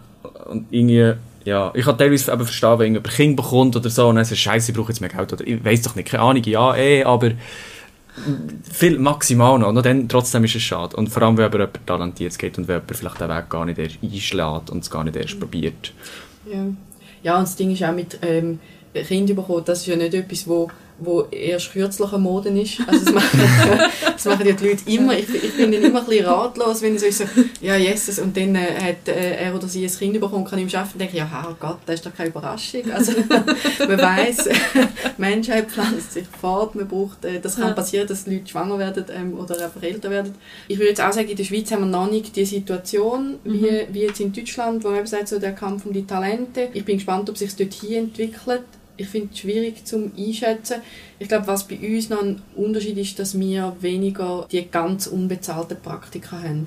[0.49, 1.15] Und irgendwie,
[1.45, 4.25] ja, ich kann teilweise eben verstehen, wenn jemand ein Kind bekommt oder so, und dann
[4.25, 5.33] sagt, Scheiße, ich brauche jetzt mehr Geld.
[5.33, 7.33] Oder ich weiß doch nicht, keine Ahnung, ja, eh, aber
[8.73, 9.73] viel maximal noch.
[9.73, 10.97] noch dann, trotzdem ist es schade.
[10.97, 13.65] Und vor allem, wenn aber jemand talentiert geht und wenn jemand vielleicht den Weg gar
[13.65, 15.41] nicht erst einschlägt und es gar nicht erst Mhm.
[15.41, 15.93] probiert.
[16.53, 16.65] Ja.
[17.23, 18.59] ja, und das Ding ist auch mit ähm,
[18.95, 20.69] Kind bekommen, das ist ja nicht etwas, wo,
[20.99, 22.81] wo erst kürzlich eine Mode ist.
[22.87, 23.41] Also das machen,
[24.13, 25.17] das machen die Leute immer.
[25.17, 27.25] Ich, ich bin dann immer ein bisschen ratlos, wenn ich so, so
[27.61, 30.69] ja, Jesus, und dann äh, hat äh, er oder sie ein Kind bekommen, kann ihm
[30.73, 32.91] arbeiten, denke ich, ja, Herrgott, das ist doch keine Überraschung.
[32.93, 33.13] Also
[33.87, 38.49] man weiss, die Menschheit pflanzt sich fort, man braucht, äh, das kann passieren, dass Leute
[38.49, 40.35] schwanger werden ähm, oder einfach älter werden.
[40.67, 43.87] Ich würde jetzt auch sagen, in der Schweiz haben wir noch nicht die Situation, wie,
[43.93, 46.69] wie jetzt in Deutschland, wo man eben sagt, so der Kampf um die Talente.
[46.73, 48.63] Ich bin gespannt, ob sich dort hier entwickelt.
[48.99, 50.83] Ich finde es schwierig zum einschätzen.
[51.19, 55.79] Ich glaube, was bei uns noch ein Unterschied ist, dass wir weniger die ganz unbezahlten
[55.81, 56.65] Praktika haben.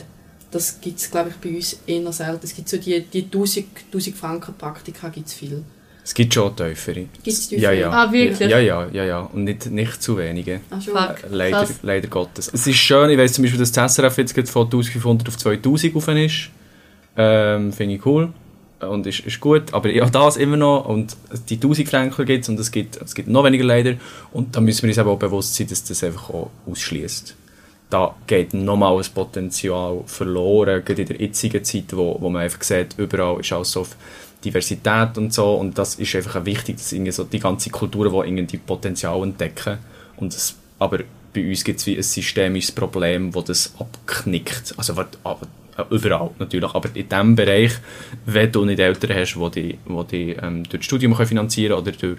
[0.49, 2.41] Das gibt es, glaube ich, bei uns eher selten.
[2.43, 5.63] Es gibt so die, die 1000, 1000 Franken Praktika gibt es viel.
[6.03, 7.05] Es gibt schon tiefere.
[7.23, 7.79] Gibt's Ja, tiefere?
[7.79, 7.91] ja.
[7.91, 8.49] Ah, wirklich?
[8.49, 9.19] Ja, ja, ja, ja.
[9.21, 10.61] Und nicht, nicht zu wenige.
[10.71, 10.93] Ach, schon.
[10.95, 11.23] Fuck.
[11.23, 12.49] Äh, Leider, leider Gottes.
[12.51, 15.37] Es ist schön, ich weiss zum Beispiel, dass das SRF jetzt gerade von 1500 auf
[15.37, 16.49] 2000 rauf ist.
[17.15, 18.33] Ähm, Finde ich cool.
[18.87, 19.73] Und ist, ist gut.
[19.73, 20.85] Aber ja, das immer noch.
[20.85, 21.15] Und
[21.49, 23.95] die 1000 Franken gibt es und es gibt, es gibt noch weniger leider.
[24.31, 27.35] Und da müssen wir uns aber auch bewusst sein, dass das einfach auch ausschließt.
[27.89, 32.63] Da geht nochmal ein Potenzial verloren, gerade in der jetzigen Zeit, wo, wo man einfach
[32.63, 33.97] sieht, überall ist alles auf
[34.43, 35.55] Diversität und so.
[35.55, 39.77] Und das ist einfach wichtig, dass irgendwie so die ganze Kultur, die irgendwie Potenzial entdecken.
[40.17, 40.99] Und es, aber
[41.33, 44.73] bei uns gibt es wie ein systemisches Problem, das das abknickt.
[44.77, 45.07] Also aber,
[45.70, 47.71] äh, überall natürlich, aber in diesem Bereich,
[48.25, 51.73] wenn du nicht Eltern hast, die dich, die dich ähm, durch das Studium können finanzieren
[51.73, 52.17] oder durch,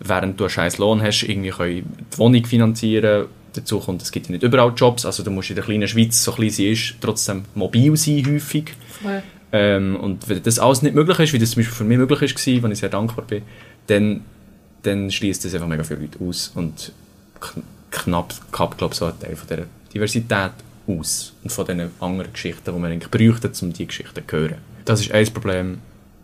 [0.00, 3.26] während du einen scheiß Lohn hast, irgendwie können die Wohnung finanzieren.
[3.52, 6.24] Dazu kommt, es gibt ja nicht überall Jobs, also du musst in der kleinen Schweiz,
[6.24, 8.72] so klein sie ist, trotzdem mobil sein häufig.
[9.52, 12.34] Ähm, und wenn das alles nicht möglich ist, wie das zum Beispiel für mich möglich
[12.34, 13.42] war, wenn ich sehr dankbar bin,
[13.86, 14.22] dann,
[14.82, 16.92] dann schließt das einfach mega viele Leute aus und
[17.40, 17.62] kn
[17.92, 20.50] knapp kappt, glaube ich, so ein Teil von dieser Diversität
[20.86, 24.58] aus und von diesen anderen Geschichten, die man eigentlich bräuchte, um diese Geschichten zu hören.
[24.84, 25.78] Das ist ein Problem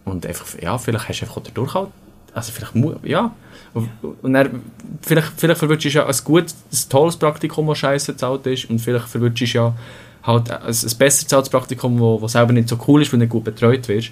[0.05, 1.89] und einfach, ja, vielleicht hast du einfach auch dadurch halt,
[2.35, 3.35] also vielleicht, mu- ja,
[3.73, 3.89] und,
[4.23, 4.63] und dann,
[5.03, 8.79] vielleicht, vielleicht verwünschst du ja ein gutes, ein tolles Praktikum, das scheiße bezahlt ist und
[8.81, 9.75] vielleicht verwünschst du ja
[10.23, 13.25] halt ein, ein besser bezahltes Praktikum, wo, wo selber nicht so cool ist, weil du
[13.25, 14.11] nicht gut betreut wirst.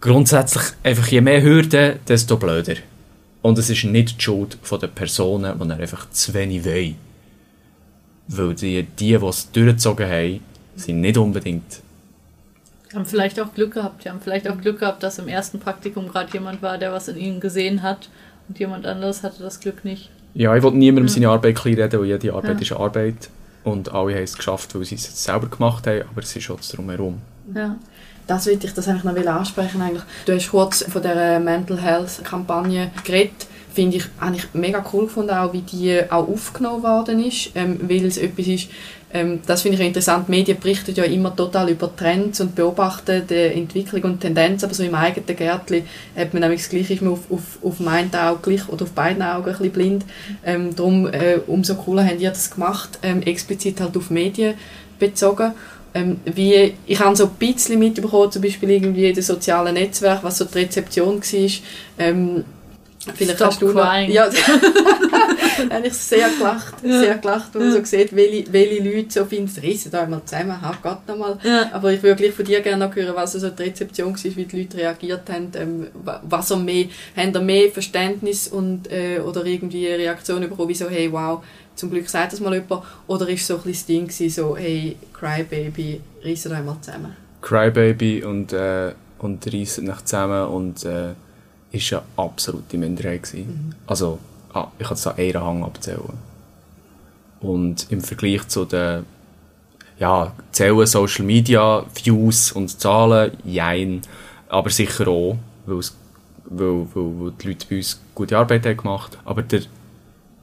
[0.00, 2.76] Grundsätzlich einfach je mehr Hürden, desto blöder.
[3.42, 6.96] Und es ist nicht die Schuld den Personen, die einfach zu wenig wollen.
[8.28, 10.40] Weil die, die, die es durchgezogen haben,
[10.76, 11.80] sind nicht unbedingt
[12.94, 14.04] Haben vielleicht auch Glück gehabt.
[14.04, 17.08] Die haben vielleicht auch Glück gehabt, dass im ersten Praktikum gerade jemand war, der was
[17.08, 18.08] in ihnen gesehen hat
[18.48, 20.10] und jemand anderes hatte das Glück nicht.
[20.34, 22.60] Ja, ich will niemandem seine Arbeit kleinreden, weil jede Arbeit Ja.
[22.62, 23.30] ist eine Arbeit.
[23.64, 26.60] Und alle haben es geschafft, weil sie es selber gemacht haben, aber es ist auch
[26.60, 27.18] Drumherum.
[27.54, 27.76] Ja.
[28.26, 29.80] Das wollte ich das eigentlich noch will ansprechen.
[29.80, 30.02] Eigentlich.
[30.24, 33.46] Du hast kurz von der Mental Health Kampagne geredet.
[33.76, 38.06] Finde ich eigentlich mega cool gefunden, auch wie die auch aufgenommen worden ist, ähm, weil
[38.06, 38.68] es etwas ist,
[39.12, 40.28] ähm, das finde ich interessant.
[40.28, 44.72] Die Medien berichten ja immer total über Trends und beobachten die Entwicklung und Tendenz, aber
[44.72, 45.84] so im eigenen Gärtchen
[46.16, 48.92] hat man nämlich das Gleiche, ist man auf, auf, auf dem Auge gleich oder auf
[48.92, 50.04] beiden Augen ein bisschen blind.
[50.42, 54.54] Ähm, darum, äh, umso cooler haben ihr das gemacht, ähm, explizit halt auf Medien
[54.98, 55.52] bezogen.
[55.92, 60.24] Ähm, wie, ich habe so ein bisschen mitbekommen, zum Beispiel irgendwie in den sozialen Netzwerken,
[60.24, 61.50] was so die Rezeption war.
[61.98, 62.44] Ähm,
[63.14, 64.28] vielleicht Stop hast du noch, ja,
[65.70, 69.60] habe ich sehr gelacht, sehr gelacht, wo man so sieht, welche, welche Leute so finden,
[69.60, 71.38] rissen da einmal zusammen, hau Gott nochmal.
[71.42, 71.70] Ja.
[71.72, 74.44] Aber ich würde gleich von dir gerne noch hören, was so die Rezeption war, wie
[74.44, 76.86] die Leute reagiert haben, ähm, wa- was er mehr,
[77.16, 81.42] haben da mehr Verständnis und, äh, oder irgendwie eine Reaktion bekommen, wie so, hey, wow,
[81.74, 84.56] zum Glück sagt das mal jemand, oder ist so ein bisschen das Ding gewesen, so,
[84.56, 87.16] hey, Crybaby, rissen da einmal zusammen.
[87.42, 91.12] Crybaby und, äh, und reissen nach zusammen und äh,
[91.72, 93.74] ist eine absolute Minderheit gewesen.
[93.86, 94.18] Also,
[94.52, 96.18] ah, ich kann es an einer Hand abzählen.
[97.40, 99.04] Und im Vergleich zu den
[99.98, 104.02] ja, zählen Social Media Views und Zahlen, jein,
[104.48, 105.96] aber sicher auch, weil, es,
[106.44, 109.18] weil, weil, weil die Leute bei uns gute Arbeit haben gemacht.
[109.24, 109.62] Aber der,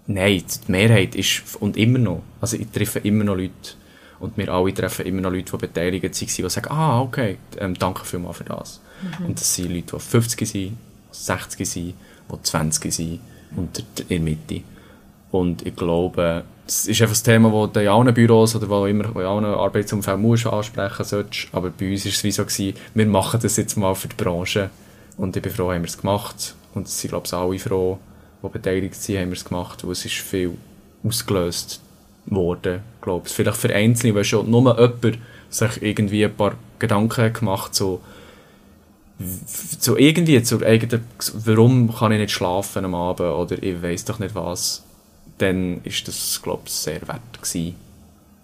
[0.07, 3.51] nein, die Mehrheit ist, und immer noch, also ich treffe immer noch Leute,
[4.19, 7.73] und wir alle treffen immer noch Leute, die beteiligt waren, die sagen, ah, okay, ähm,
[7.73, 8.79] danke vielmals für das.
[9.19, 10.77] Und das sind Leute, die 50 sind,
[11.13, 11.93] 60 sind,
[12.31, 13.19] die 20 sind
[13.55, 14.61] und in der Mitte.
[15.31, 18.85] Und ich glaube, es ist einfach das Thema, das du in allen Büros oder wo
[18.85, 21.47] immer in allen Arbeitsumfällen musst ansprechen solltest.
[21.51, 24.15] Aber bei uns war es wie so, gewesen, wir machen das jetzt mal für die
[24.15, 24.69] Branche.
[25.17, 26.55] Und ich bin froh, haben wir es gemacht.
[26.73, 27.99] Und es sind, glaube ich, alle froh,
[28.41, 29.83] die beteiligt sind, haben wir es gemacht.
[29.83, 30.57] Weil es ist viel
[31.03, 31.81] ausgelöst
[32.25, 33.33] worden, glaube ich.
[33.33, 38.01] Vielleicht für Einzelne, weil schon nur jemand sich irgendwie ein paar Gedanken gemacht so
[39.19, 44.19] so irgendwie zur eigenen, warum kann ich nicht schlafen am Abend oder ich weiß doch
[44.19, 44.83] nicht was,
[45.37, 47.75] dann ist das, glaube ich, sehr wert gewesen.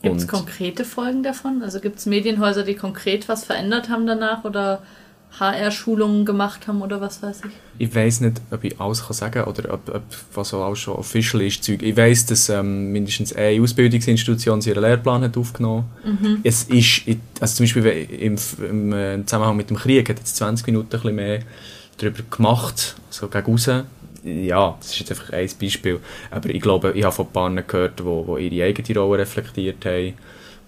[0.02, 1.62] Gibt es konkrete Folgen davon?
[1.62, 4.82] Also gibt es Medienhäuser, die konkret was verändert haben danach oder
[5.38, 7.52] HR-Schulungen gemacht haben oder was weiß ich?
[7.78, 10.04] Ich weiß nicht, ob ich alles kann sagen kann oder ob, ob
[10.34, 11.64] was auch schon official ist.
[11.64, 11.82] Zeug.
[11.82, 15.86] Ich weiß, dass ähm, mindestens eine Ausbildungsinstitution ihren Lehrplan hat aufgenommen
[16.44, 17.04] Es ist,
[17.40, 17.86] also zum Beispiel
[18.20, 18.36] im,
[18.70, 21.40] im, äh, im Zusammenhang mit dem Krieg hat jetzt 20 Minuten ein bisschen mehr
[21.98, 23.70] darüber gemacht, so gegen raus.
[24.24, 26.00] Ja, das ist jetzt einfach ein Beispiel.
[26.32, 30.14] Aber ich glaube, ich habe von Paaren gehört, die, die ihre eigene Rolle reflektiert haben.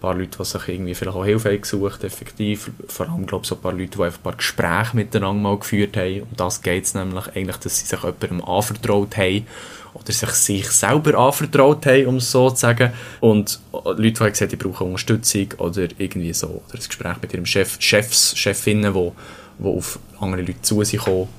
[0.02, 2.72] Paar Leute, die sich irgendwie vielleicht auch Hilfe haben gesucht effektiv.
[2.88, 5.60] Vor allem, glaube ich, so ein paar Leute, die einfach ein paar Gespräche miteinander mal
[5.60, 6.24] geführt haben.
[6.24, 9.46] Um das geht es nämlich eigentlich, dass sie sich jemandem anvertraut haben
[9.94, 12.94] oder sich sich selber anvertraut haben, um es so zu sagen.
[13.20, 16.48] Und Leute, die haben gesagt, die brauchen Unterstützung oder irgendwie so.
[16.48, 19.12] Oder ein Gespräch mit ihrem Chef, Chefs, Chefinnen, die,
[19.60, 21.30] die auf andere Leute zu sich kommen.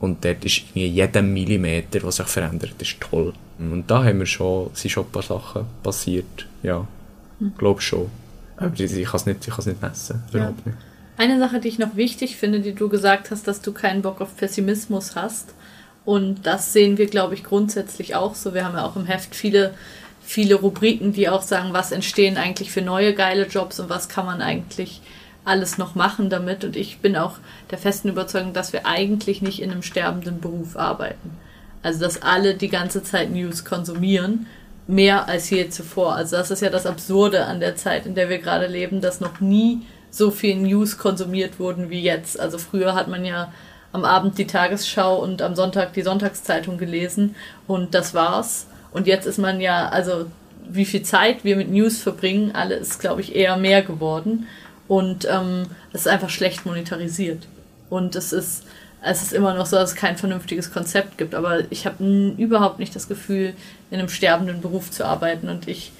[0.00, 3.32] Und dort ist irgendwie jeder Millimeter, der sich verändert, ist toll.
[3.58, 6.46] Und da haben wir schon, sind schon ein paar Sachen passiert.
[6.62, 6.86] Ja,
[7.58, 8.10] glaube schon.
[8.56, 10.22] Aber ich, ich kann es nicht, ich nicht messen.
[10.32, 10.76] Überhaupt nicht.
[11.16, 14.20] Eine Sache, die ich noch wichtig finde, die du gesagt hast, dass du keinen Bock
[14.20, 15.54] auf Pessimismus hast.
[16.04, 18.54] Und das sehen wir, glaube ich, grundsätzlich auch so.
[18.54, 19.74] Wir haben ja auch im Heft viele,
[20.22, 24.24] viele Rubriken, die auch sagen, was entstehen eigentlich für neue geile Jobs und was kann
[24.24, 25.02] man eigentlich
[25.44, 26.64] alles noch machen damit.
[26.64, 27.36] Und ich bin auch
[27.70, 31.32] der festen Überzeugung, dass wir eigentlich nicht in einem sterbenden Beruf arbeiten.
[31.82, 34.46] Also, dass alle die ganze Zeit News konsumieren,
[34.90, 36.14] mehr als je zuvor.
[36.14, 39.20] Also, das ist ja das Absurde an der Zeit, in der wir gerade leben, dass
[39.20, 42.38] noch nie so viel News konsumiert wurden wie jetzt.
[42.38, 43.52] Also, früher hat man ja
[43.92, 47.34] am Abend die Tagesschau und am Sonntag die Sonntagszeitung gelesen
[47.66, 48.66] und das war's.
[48.92, 50.26] Und jetzt ist man ja, also,
[50.68, 54.46] wie viel Zeit wir mit News verbringen, alle ist, glaube ich, eher mehr geworden.
[54.88, 57.46] Und ähm, es ist einfach schlecht monetarisiert.
[57.88, 58.64] Und es ist,
[59.02, 61.34] es ist immer noch so, dass es kein vernünftiges Konzept gibt.
[61.34, 63.54] Aber ich habe überhaupt nicht das Gefühl,
[63.90, 65.48] in einem sterbenden Beruf zu arbeiten.
[65.48, 65.92] Und ich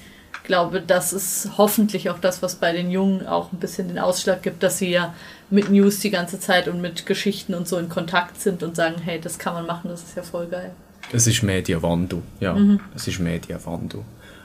[0.43, 4.43] glaube, das ist hoffentlich auch das, was bei den Jungen auch ein bisschen den Ausschlag
[4.43, 5.13] gibt, dass sie ja
[5.49, 8.95] mit News die ganze Zeit und mit Geschichten und so in Kontakt sind und sagen,
[9.03, 10.71] hey, das kann man machen, das ist ja voll geil.
[11.11, 12.55] Es ist Medienwandel, ja.
[12.95, 14.01] Es ist Medienwandel.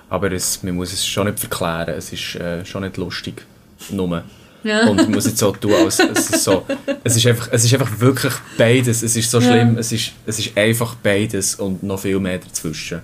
[0.09, 3.45] Aber es, man muss es schon nicht verklären, es ist äh, schon nicht lustig.
[3.91, 4.25] Nur.
[4.67, 4.89] Ja.
[4.89, 6.67] Und muss jetzt so tun, als es ist so.
[7.05, 9.03] Es ist einfach, es ist einfach wirklich beides.
[9.03, 9.47] Es ist so Ja.
[9.51, 13.01] schlimm, es, ist, es ist einfach beides und noch viel mehr dazwischen.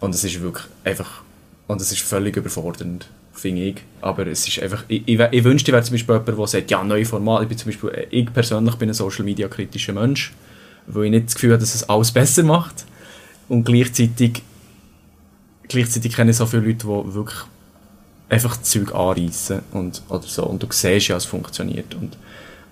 [0.00, 1.22] Und es ist wirklich einfach.
[1.66, 3.76] Und es ist völlig überfordernd, finde ich.
[4.00, 4.84] Aber es ist einfach.
[4.88, 7.44] Ich, ich, ich wünschte, ich wäre zum Beispiel jemand, der sagt, ja, neue Formate.
[7.44, 10.32] Ich bin zum Beispiel, ich persönlich bin ein Social Media kritischer Mensch,
[10.86, 12.84] weil ich nicht das Gefühl habe, dass es alles besser macht.
[13.48, 14.42] Und gleichzeitig,
[15.68, 17.38] gleichzeitig kenne ich so viele Leute, die wirklich
[18.28, 20.44] einfach Zeug anreißen und oder so.
[20.44, 21.94] Und du siehst ja, es funktioniert.
[21.94, 22.16] Und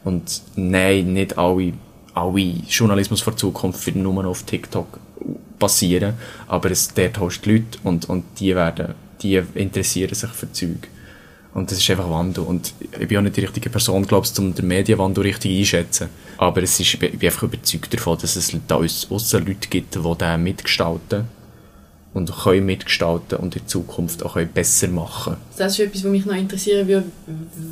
[0.04, 1.72] und nein, nicht alle
[2.14, 4.98] alle Journalismus vor Zukunft wird nur noch auf TikTok
[5.58, 6.14] passieren,
[6.46, 10.52] aber es dort hast du die Leute und und die werden die interessieren sich für
[10.52, 10.88] Zeug.
[11.54, 12.44] Und das ist einfach Wandel.
[12.44, 16.10] Und ich bin auch nicht die richtige Person, glaube ich, um den Medienwandel richtig einschätzen,
[16.36, 19.94] aber es ist, ich bin einfach überzeugt davon, dass es da aus- ausser Leute gibt,
[19.94, 21.24] die den mitgestalten
[22.16, 26.34] und können mitgestalten und in Zukunft auch besser machen Das ist etwas, was mich noch
[26.34, 27.06] interessieren würde,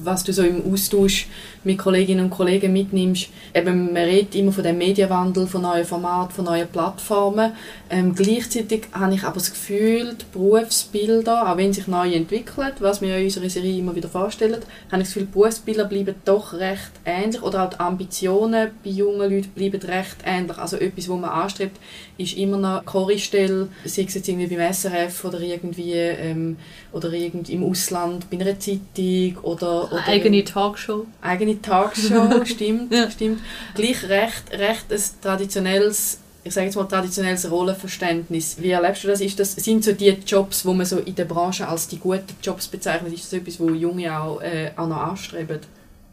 [0.03, 1.29] was du so im Austausch
[1.65, 3.29] mit Kolleginnen und Kollegen mitnimmst.
[3.55, 7.53] Eben, man redet immer von dem Medienwandel, von neuen Formaten, von neuen Plattformen.
[7.89, 13.01] Ähm, gleichzeitig habe ich aber das Gefühl, die Berufsbilder, auch wenn sich neu entwickeln, was
[13.01, 16.93] wir in unserer Serie immer wieder vorstellen, habe ich das Gefühl, Berufsbilder bleiben doch recht
[17.07, 20.59] ähnlich oder auch die Ambitionen bei jungen Leuten bleiben recht ähnlich.
[20.59, 21.79] Also etwas, was man anstrebt,
[22.17, 26.57] ist immer noch Choristelle, sei es jetzt irgendwie beim SRF oder irgendwie, ähm,
[26.93, 31.07] oder irgendwie im Ausland bei einer Zeitung oder, oder Eigene Talkshow.
[31.23, 33.11] eigene Talkshow, stimmt, Ja.
[33.11, 33.41] stimmt.
[33.75, 38.57] Gleich recht, recht ein traditionelles, ich sage jetzt mal traditionelles Rollenverständnis.
[38.61, 39.21] Wie erlebst du das?
[39.21, 42.25] Ist das sind so die Jobs, wo man so in der Branche als die guten
[42.43, 43.13] Jobs bezeichnet?
[43.13, 45.61] Ist das etwas, wo Junge auch, äh, auch noch anstreben?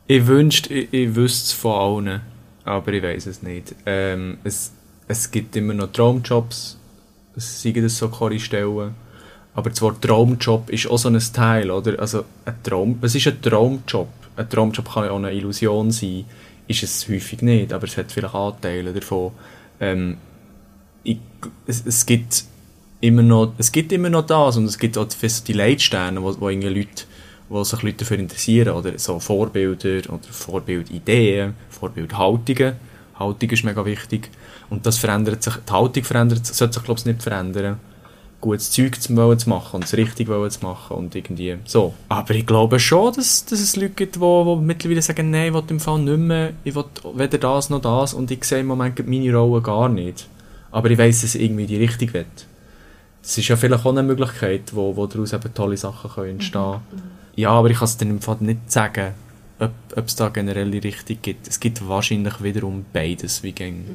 [0.08, 2.22] Ich wünschte, ich, ich wüsste es von allen,
[2.66, 3.76] aber ich weiß es nicht.
[3.86, 4.72] Ähm, es,
[5.12, 6.78] es gibt immer noch Traumjobs,
[7.36, 8.96] es seien das so Choristellen.
[9.54, 12.00] Aber Wort Traumjob ist auch so ein Teil, oder?
[12.00, 14.08] Also, ein Traum, was ist ein Traumjob?
[14.38, 16.24] Ein Traumjob kann ja auch eine Illusion sein,
[16.68, 19.34] ist es häufig nicht, aber es hat vielleicht Anteile davon.
[19.82, 20.18] Ähm,
[21.04, 21.18] ich,
[21.68, 22.46] es, es gibt
[23.02, 26.40] immer noch, es gibt immer noch das und es gibt auch die, die Leitsterne, wo,
[26.40, 27.04] wo irgendwie Leute,
[27.50, 32.76] wo sich Leute dafür interessieren oder so Vorbilder oder Vorbildideen, Vorbildhaltungen.
[33.20, 34.30] Haltung ist mega wichtig
[34.72, 37.80] und das verändert sich, die Haltung verändert, sich- sollte sich glaube ich nicht verändern.
[38.40, 41.94] Gutes Zeug zu, wollen zu machen und es richtig wollen zu machen und irgendwie so.
[42.10, 45.54] Aber ich glaube schon, dass, dass es Leute gibt, die, die mittlerweile sagen, nein, ich
[45.54, 48.66] will im Fall nicht mehr, ich will weder das noch das und ich sehe im
[48.66, 50.28] Moment meine Rolle gar nicht.
[50.72, 52.26] Aber ich weiss, dass ich irgendwie die Richtung will.
[53.22, 56.62] das ist ja vielleicht auch eine Möglichkeit, wo, wo daraus eben tolle Sachen können entstehen
[56.90, 57.12] können.
[57.36, 59.14] Ja, aber ich kann es dann im Fall nicht sagen,
[59.62, 61.48] ob, ob es da generelle Richtung gibt.
[61.48, 63.86] Es gibt wahrscheinlich wiederum beides, wie gäng.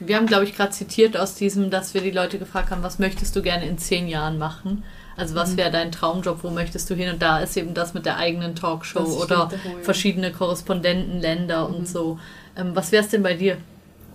[0.00, 2.98] Wir haben, glaube ich, gerade zitiert aus diesem, dass wir die Leute gefragt haben, was
[2.98, 4.84] möchtest du gerne in zehn Jahren machen?
[5.16, 7.10] Also was wäre dein Traumjob, wo möchtest du hin?
[7.10, 9.70] Und da ist eben das mit der eigenen Talkshow oder ja.
[9.82, 12.18] verschiedene Korrespondenten, Länder und so.
[12.56, 13.58] Ähm, was wäre es denn bei dir?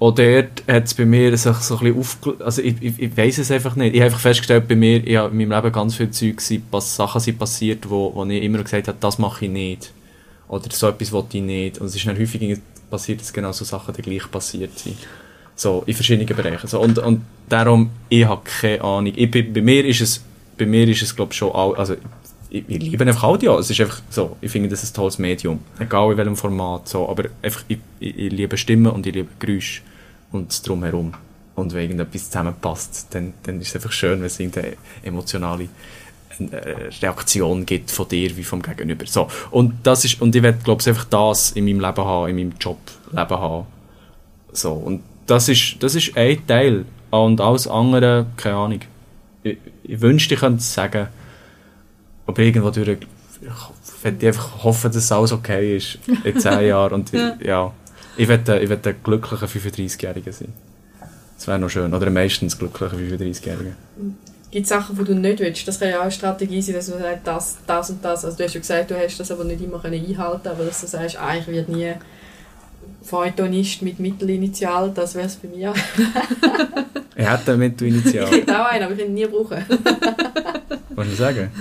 [0.01, 2.45] Auch dort hat es bei mir sich so ein bisschen aufge...
[2.45, 3.93] Also ich, ich, ich weiss es einfach nicht.
[3.93, 6.63] Ich habe einfach festgestellt, bei mir, ich habe in meinem Leben ganz viele Zeug, sind,
[6.81, 9.91] Sachen sind passiert, wo, wo ich immer gesagt habe, das mache ich nicht.
[10.49, 11.77] Oder so etwas will ich nicht.
[11.77, 14.97] Und es ist dann häufig passiert, dass genau so Sachen dann gleich passiert sind.
[15.55, 16.67] So, in verschiedenen Bereichen.
[16.67, 19.13] So, und, und darum, ich habe keine Ahnung.
[19.15, 20.21] Ich, bin- bei mir ist es,
[20.57, 21.95] bei mir ist es, glaube ich, schon all, also,
[22.49, 23.59] ich, ich liebe einfach Audio.
[23.59, 25.59] Es ist einfach so, ich finde, das ist ein tolles Medium.
[25.77, 27.07] Egal in welchem Format, so.
[27.07, 29.81] Aber einfach, ich, ich, ich liebe Stimmen und ich liebe Geräusche
[30.31, 31.13] und Drumherum.
[31.55, 35.67] Und wenn irgendetwas zusammenpasst, dann, dann ist es einfach schön, wenn es irgendeine emotionale
[37.01, 39.05] Reaktion gibt von dir wie vom Gegenüber.
[39.05, 39.27] So.
[39.51, 42.35] Und das ist, und ich werde, glaube ich, einfach das in meinem Leben haben, in
[42.35, 43.67] meinem Jobleben haben.
[44.51, 44.73] So.
[44.73, 46.85] Und das ist, das ist ein Teil.
[47.09, 48.79] Und alles andere, keine Ahnung.
[49.43, 51.07] Ich, ich wünschte, ich könnte es sagen.
[52.25, 56.93] Aber irgendwo durch, ich werde einfach hoffen, dass alles okay ist in zehn Jahren.
[56.93, 57.35] Und ja.
[57.41, 57.73] ja,
[58.17, 60.53] ich werde, ich werde ein glücklicher 35-Jähriger sein.
[61.35, 61.93] Das wäre noch schön.
[61.93, 63.73] Oder meistens glücklicher 35-Jähriger.
[64.51, 65.67] Gibt es Sachen, die du nicht willst?
[65.67, 68.25] Das kann ja auch eine Strategie sein, dass du sagst, das, das und das.
[68.25, 70.81] Also du hast ja gesagt, du hast das aber nicht immer können einhalten aber dass
[70.81, 71.93] du sagst, ah, ich werde nie
[73.03, 75.73] Feuilletonist mit Mittelinitial, das wäre es bei mir.
[77.15, 78.27] Ich hätte mit Ich Initial.
[78.31, 79.57] hätte auch einen, aber ich ihn nie brauchen.
[80.95, 81.51] Was du sagen?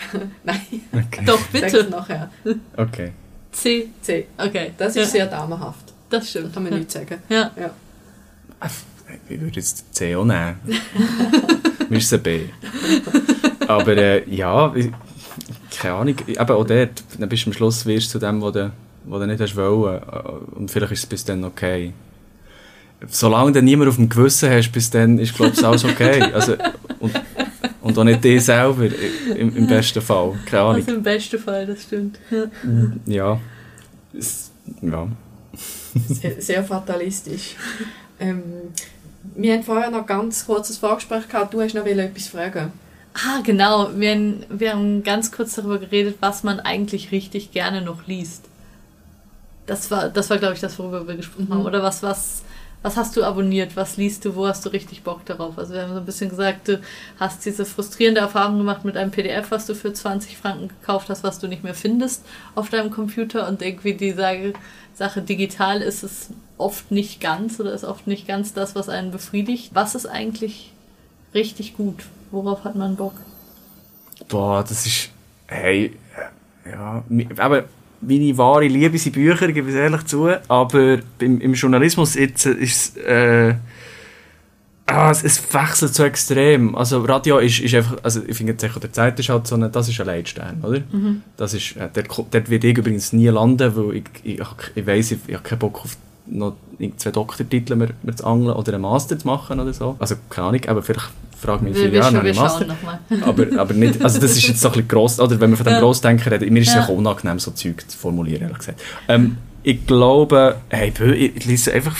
[0.44, 0.60] Nein,
[0.92, 1.22] Okay.
[1.24, 1.84] Doch, sag's bitte.
[1.88, 2.30] nachher.
[2.76, 3.12] okay.
[3.52, 3.90] C.
[4.02, 4.26] C.
[4.36, 4.72] Okay.
[4.76, 5.92] Das ist ja, sehr damenhaft.
[6.10, 6.52] Das Da stimmt.
[6.52, 7.22] kann man nichts sagen.
[7.28, 7.48] Ja.
[7.56, 7.70] Ja.
[9.28, 10.56] Ich würde jetzt C auch nehmen.
[11.94, 12.40] Ein B.
[13.66, 14.90] Aber äh, ja, ich,
[15.78, 16.16] keine Ahnung.
[16.26, 18.72] Eben auch dort, dann bist du am Schluss wirst du zu dem, was du,
[19.04, 20.02] was du nicht hast wollen.
[20.02, 21.92] Äh, Und vielleicht ist es bis dann okay.
[23.08, 26.22] Solange du niemand auf dem Gewissen hast, bis dann ist, glaube ich, alles okay.
[26.32, 26.56] Also,
[27.00, 27.12] und,
[27.82, 28.86] und auch nicht dich selber,
[29.36, 30.32] im, im besten Fall.
[30.46, 30.76] Keine Ahnung.
[30.76, 32.18] Also im besten Fall, das stimmt.
[33.06, 33.40] Ja.
[34.80, 35.08] Ja.
[36.08, 37.56] Sehr, sehr fatalistisch.
[38.18, 38.42] Ähm,
[39.34, 41.54] wir haben vorher noch ganz kurzes Vorgespräch gehabt.
[41.54, 42.72] Du hast noch etwas fragen.
[43.14, 43.90] Ah, genau.
[43.96, 48.44] Wir, haben- wir haben ganz kurz darüber geredet, was man eigentlich richtig gerne noch liest.
[49.66, 51.54] Das war, das war glaube ich, das, worüber wir gesprochen Mhm.
[51.54, 51.64] haben.
[51.66, 52.42] Oder was, was,
[52.82, 53.76] was hast du abonniert?
[53.76, 54.34] Was liest du?
[54.36, 55.56] Wo hast du richtig Bock darauf?
[55.58, 56.80] Also wir haben so ein bisschen gesagt, du
[57.18, 61.22] hast diese frustrierende Erfahrung gemacht mit einem PDF, was du für 20 Franken gekauft hast,
[61.22, 63.48] was du nicht mehr findest auf deinem Computer.
[63.48, 64.14] Und irgendwie die
[64.94, 69.10] Sache digital ist es oft nicht ganz oder ist oft nicht ganz das, was einen
[69.10, 69.70] befriedigt.
[69.74, 70.72] Was ist eigentlich
[71.34, 72.04] richtig gut?
[72.30, 73.14] Worauf hat man Bock?
[74.28, 75.10] Boah, das ist.
[75.46, 75.96] Hey,
[76.66, 77.04] äh, ja.
[77.38, 77.64] Aber
[78.00, 80.28] meine wahre Liebe sind Bücher, gebe ich ehrlich zu.
[80.48, 83.04] Aber im, im Journalismus jetzt, äh, ist es.
[83.04, 83.54] Äh,
[84.86, 86.74] ah, es, es wechselt so extrem.
[86.76, 87.96] Also, Radio ist, ist einfach.
[88.02, 89.70] Also, ich finde, jetzt der Zeit ist halt so eine.
[89.70, 90.80] Das ist ein Leitstern, oder?
[91.36, 91.76] Das ist.
[91.76, 95.18] Äh, dort, dort werde ich übrigens nie landen, weil ich, ich, ich, ich weiss, ich,
[95.26, 95.96] ich habe keinen Bock auf
[96.26, 96.54] noch
[96.96, 99.96] zwei Doktortitel mir, mir zu angeln oder einen Master zu machen oder so.
[99.98, 102.66] Also, keine Ahnung, aber vielleicht frage mich in wir, Jahren, einen Master.
[103.22, 105.66] aber, aber nicht, also das ist jetzt so ein bisschen gross, oder wenn wir von
[105.66, 105.80] dem Ja.
[105.80, 106.84] Grossdenken reden, mir ist es Ja.
[106.84, 108.80] auch unangenehm, so Zeug zu formulieren, ehrlich gesagt.
[109.08, 111.96] Ähm, ich glaube, hey, ich, lese einfach,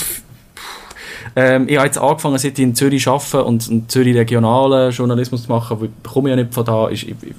[1.37, 5.45] ähm, ich habe jetzt angefangen, seit ich in Zürich arbeite und in Zürich regionalen Journalismus
[5.45, 7.35] zu machen, weil ich komme ja nicht von da, ist, ich, ich,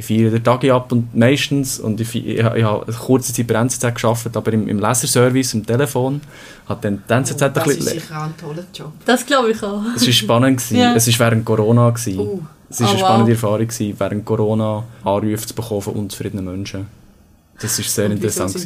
[0.00, 3.32] ich feiere den Tag ab und meistens, und ich, fei- ich, ich habe eine kurze
[3.32, 6.20] Zeit bei NZZ gearbeitet, aber im, im Leserservice, im Telefon,
[6.68, 7.82] hat dann die NZZ Oh, ein das bisschen...
[7.86, 8.92] ist sicher auch ein toller Job.
[9.04, 9.82] Das glaube ich auch.
[9.96, 10.56] Es war spannend.
[10.58, 10.76] Gewesen.
[10.78, 10.94] Ja.
[10.94, 11.90] Es war während Corona.
[11.90, 12.18] Gewesen.
[12.20, 12.40] Uh.
[12.68, 13.06] Es war Oh, eine wow.
[13.08, 16.86] spannende Erfahrung, gewesen, während Corona Anrufe zu bekommen von unzufriedenen Menschen.
[17.60, 18.56] Das war sehr Und interessant.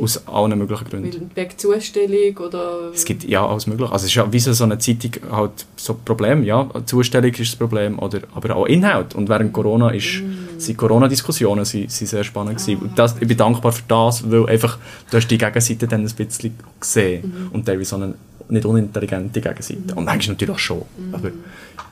[0.00, 1.30] Aus allen möglichen Gründen.
[1.34, 2.90] Weil Wegen Zustellung oder...
[2.94, 3.92] Es gibt ja alles mögliche.
[3.92, 6.68] Also es ist ja wie so eine Zeitung halt so ein Problem, ja.
[6.86, 9.14] Zustellung ist das Problem, oder, aber auch Inhalt.
[9.14, 10.58] Und während Corona ist, Mm.
[10.58, 12.80] sind Corona-Diskussionen sind, sind sehr spannend gewesen.
[12.80, 14.78] Und das, ich bin dankbar für das, weil einfach,
[15.10, 17.22] du hast die Gegenseite dann ein bisschen gesehen.
[17.24, 17.48] Mhm.
[17.52, 18.14] Und teilweise so eine
[18.48, 19.94] nicht unintelligente Gegenseite.
[19.94, 20.82] Und manchmal natürlich auch schon.
[21.12, 21.30] Aber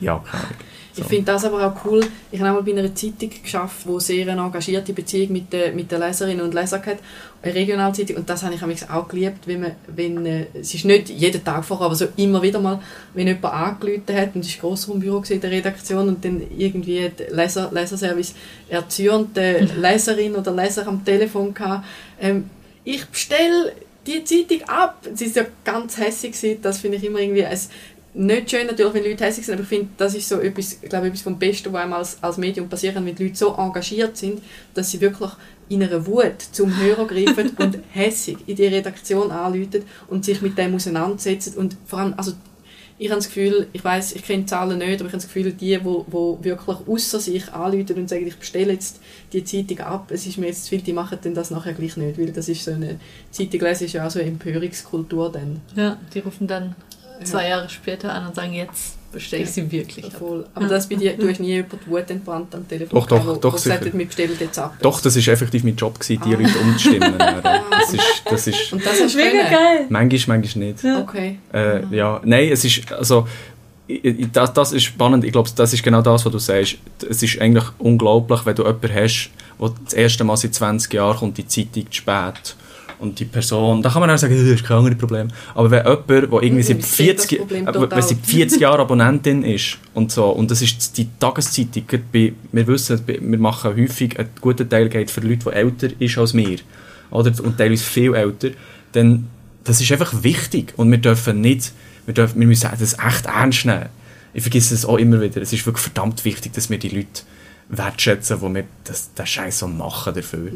[0.00, 0.54] ja, keine Ahnung.
[1.00, 2.04] Ich finde das aber auch cool.
[2.30, 5.90] Ich habe einmal bei einer Zeitung geschafft, wo sehr eine engagierte Beziehung mit den, mit
[5.90, 6.98] den Leserinnen und Lesern hat.
[7.42, 8.16] Eine Regionalzeitung.
[8.16, 11.64] Und das habe ich auch geliebt, wenn man, wenn, äh, es ist nicht jeden Tag
[11.64, 12.80] vorher, aber so immer wieder mal,
[13.14, 17.30] wenn jemand angerufen hat und es war Grossraumbüro in der Redaktion und dann irgendwie der
[17.34, 18.34] Leser, Leserservice
[18.68, 21.82] erzürnte Leserin oder Leser am Telefon hatte,
[22.20, 22.50] ähm,
[22.84, 23.72] ich bestelle
[24.06, 25.06] die Zeitung ab.
[25.14, 26.62] Sie ist ja ganz hässlich gewesen.
[26.62, 27.70] Das finde ich immer irgendwie, es,
[28.12, 30.88] nicht schön natürlich, wenn Leute hässlich sind, aber ich finde, das ist so etwas, ich
[30.88, 33.54] glaube, etwas vom Besten, was einem als, als Medium passieren kann, wenn die Leute so
[33.54, 34.42] engagiert sind,
[34.74, 35.30] dass sie wirklich
[35.68, 40.58] in einer Wut zum Hörer greifen und hässig in die Redaktion anrufen und sich mit
[40.58, 42.32] dem auseinandersetzen und vor allem, also
[42.98, 45.26] ich habe das Gefühl, ich weiß, ich kenne die Zahlen nicht, aber ich habe das
[45.26, 49.00] Gefühl, die, die, die wirklich außer sich anrufen und sagen, ich bestelle jetzt
[49.32, 51.96] die Zeitung ab, es ist mir jetzt zu viel, die machen dann das nachher gleich
[51.96, 53.00] nicht, weil das ist so eine,
[53.30, 55.62] Zeitung lesen ist ja auch so eine Empörungskultur dann.
[55.76, 56.74] Ja, die rufen dann
[57.24, 60.12] zwei Jahre später an und sagen, jetzt bestelle ich sie wirklich ab.
[60.18, 60.46] Voll.
[60.54, 62.98] Aber das bei dir, du hast nie über die Wut entbrannt am Telefon.
[63.00, 63.74] Doch, doch, wo, doch, wo sicher.
[63.78, 64.76] gesagt hat, wir bestellen jetzt ab.
[64.80, 66.38] Doch, das war effektiv mein Job, gewesen, die Ah.
[66.38, 67.14] Leute umzustimmen.
[67.70, 69.86] das ist, das ist Und das du Mega geil!
[69.88, 70.84] manchmal, manchmal nicht.
[70.84, 71.38] Okay.
[71.52, 73.26] Äh, ja, nein, es ist, also,
[74.32, 75.24] das, das ist spannend.
[75.24, 76.76] Ich glaube, das ist genau das, was du sagst.
[77.08, 81.16] Es ist eigentlich unglaublich, wenn du jemanden hast, der das erste Mal seit 20 Jahren
[81.16, 82.54] kommt die Zeitung zu spät.
[83.00, 85.28] Und die Person, da kann man auch sagen, das ist kein anderes Problem.
[85.54, 88.18] Aber wenn jemand, der irgendwie Mhm, seit ich sehe das 40, Problem äh, wenn seit
[88.26, 93.38] 40 Jahren Abonnentin ist und so, und das ist die Tageszeitung, bei, wir wissen, wir
[93.38, 96.58] machen häufig, ein guter Teil geht für Leute, die älter ist als wir,
[97.10, 98.50] oder, und teilweise viel älter,
[98.92, 99.28] dann,
[99.64, 100.74] das ist einfach wichtig.
[100.76, 101.72] Und wir dürfen nicht,
[102.04, 103.86] wir, dürfen, wir müssen das echt ernst nehmen.
[104.34, 107.22] Ich vergesse es auch immer wieder, es ist wirklich verdammt wichtig, dass wir die Leute
[107.70, 110.50] wertschätzen, wo wir das, den Scheiß so machen dafür.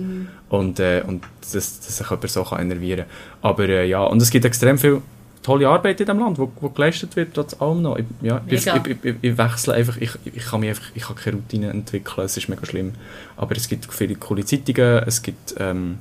[0.49, 3.07] Und, äh, und dass, dass sich jemand so kann enervieren
[3.41, 3.51] kann.
[3.51, 5.01] Aber äh, ja, und es gibt extrem viel
[5.45, 7.97] tolle Arbeit in diesem Land, wo, wo geleistet wird, trotz allem noch.
[7.97, 11.17] Ich, ja, ich, ich, ich, ich wechsle einfach, ich, ich kann mich einfach, ich kann
[11.17, 12.95] keine Routine entwickeln, es ist mega schlimm.
[13.37, 15.99] Aber es gibt viele coole Zeitungen, es gibt, ähm,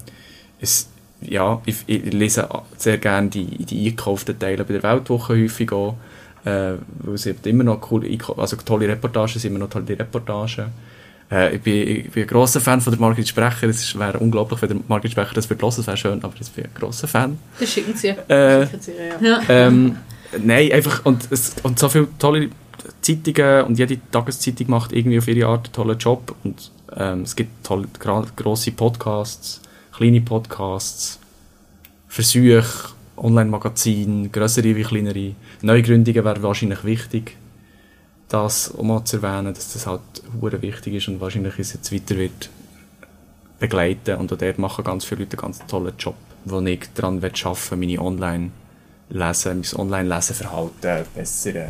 [0.60, 0.88] es,
[1.22, 5.98] ja, ich, ich lese sehr gerne die, die eingekauften Teile bei der Weltwoche häufig auch,
[6.46, 8.06] äh, weil sie immer noch cool,
[8.38, 10.72] also tolle Reportagen sind immer noch tolle Reportagen.
[11.34, 14.62] Äh, ich, bin, ich bin ein grosser Fan von der Margrit Sprecher, es wäre unglaublich,
[14.62, 17.08] wenn der Margrit Sprecher das würde hören, das wäre schön, aber ich bin ein grosser
[17.08, 17.40] Fan.
[17.60, 18.10] Das schicken sie.
[18.10, 18.68] Äh, Ja.
[19.22, 19.42] Ja.
[19.50, 19.98] ähm,
[20.44, 22.50] nein, einfach, und, es, und so viele tolle
[23.02, 27.36] Zeitungen und jede Tageszeitung macht irgendwie auf ihre Art einen tollen Job und ähm, es
[27.36, 27.88] gibt tolle,
[28.36, 29.62] grosse Podcasts,
[29.96, 31.20] kleine Podcasts,
[32.08, 32.64] Versuche,
[33.18, 35.34] Online-Magazine, grössere wie kleinere.
[35.62, 37.38] Neugründungen wäre wahrscheinlich wichtig,
[38.34, 40.02] das um mal zu erwähnen, dass das halt
[40.42, 42.50] hure wichtig ist und wahrscheinlich uns jetzt weiter wird
[43.60, 47.18] begleiten und auch dort machen ganz viele Leute einen ganz tollen Job, wo ich daran
[47.18, 51.68] arbeiten will, meine Online-Lesen, mein Online-Leseverhalten besser, äh,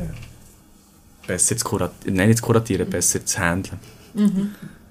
[1.28, 3.80] besser zu kuratieren, nein, nicht zu kuratieren, besser zu handeln.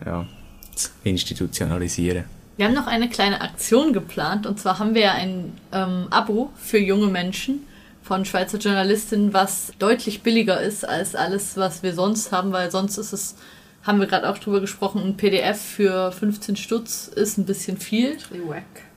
[0.05, 0.27] Ja,
[0.75, 2.25] zu institutionalisieren.
[2.59, 6.51] Wir haben noch eine kleine Aktion geplant und zwar haben wir ja ein ähm, Abo
[6.57, 7.61] für junge Menschen
[8.03, 12.98] von Schweizer Journalistinnen, was deutlich billiger ist als alles, was wir sonst haben, weil sonst
[12.98, 13.36] ist es,
[13.84, 18.16] haben wir gerade auch drüber gesprochen, ein PDF für 15 Stutz ist ein bisschen viel.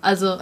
[0.01, 0.37] Also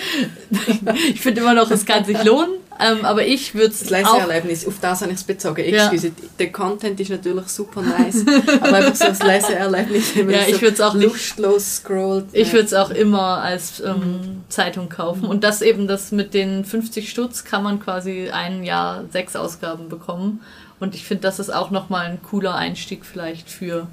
[1.08, 4.14] ich finde immer noch, es kann sich lohnen, ähm, aber ich würde Das es auch...
[4.14, 5.64] Leseerlebnis, auf das habe ich es bezogen.
[5.68, 5.92] Ja.
[6.38, 8.24] Der Content ist natürlich super nice,
[8.60, 12.26] aber einfach so das Leseerlebnis, wenn man Ja, so ich würd's auch lustlos scrollt.
[12.32, 15.24] Ich würde es auch immer als ähm, Zeitung kaufen.
[15.24, 19.88] Und das eben, das mit den 50 Stutz kann man quasi ein Jahr sechs Ausgaben
[19.88, 20.40] bekommen.
[20.80, 23.86] Und ich finde, das ist auch nochmal ein cooler Einstieg vielleicht für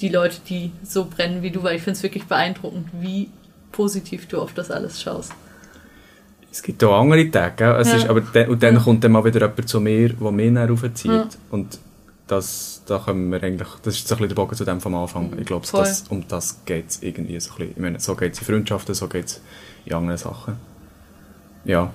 [0.00, 3.28] die Leute, die so brennen wie du, weil ich finde es wirklich beeindruckend, wie
[3.72, 5.32] positiv du auf das alles schaust.
[6.52, 7.64] Es gibt auch andere Tage?
[7.76, 7.96] Es Ja.
[7.96, 8.80] ist, aber dann, und dann Ja.
[8.80, 11.04] kommt dann mal wieder jemand zu mir, der mich dann raufzieht.
[11.10, 11.28] Ja.
[11.50, 11.78] Und
[12.26, 14.94] das, da können wir eigentlich, das ist so ein bisschen der Bogen zu dem vom
[14.94, 15.32] Anfang.
[15.38, 17.72] Ich glaube, das, um das geht es irgendwie so ein bisschen.
[17.72, 19.40] Ich meine, so geht es in Freundschaften, so geht es
[19.84, 20.54] in anderen Sachen.
[21.64, 21.92] Ja.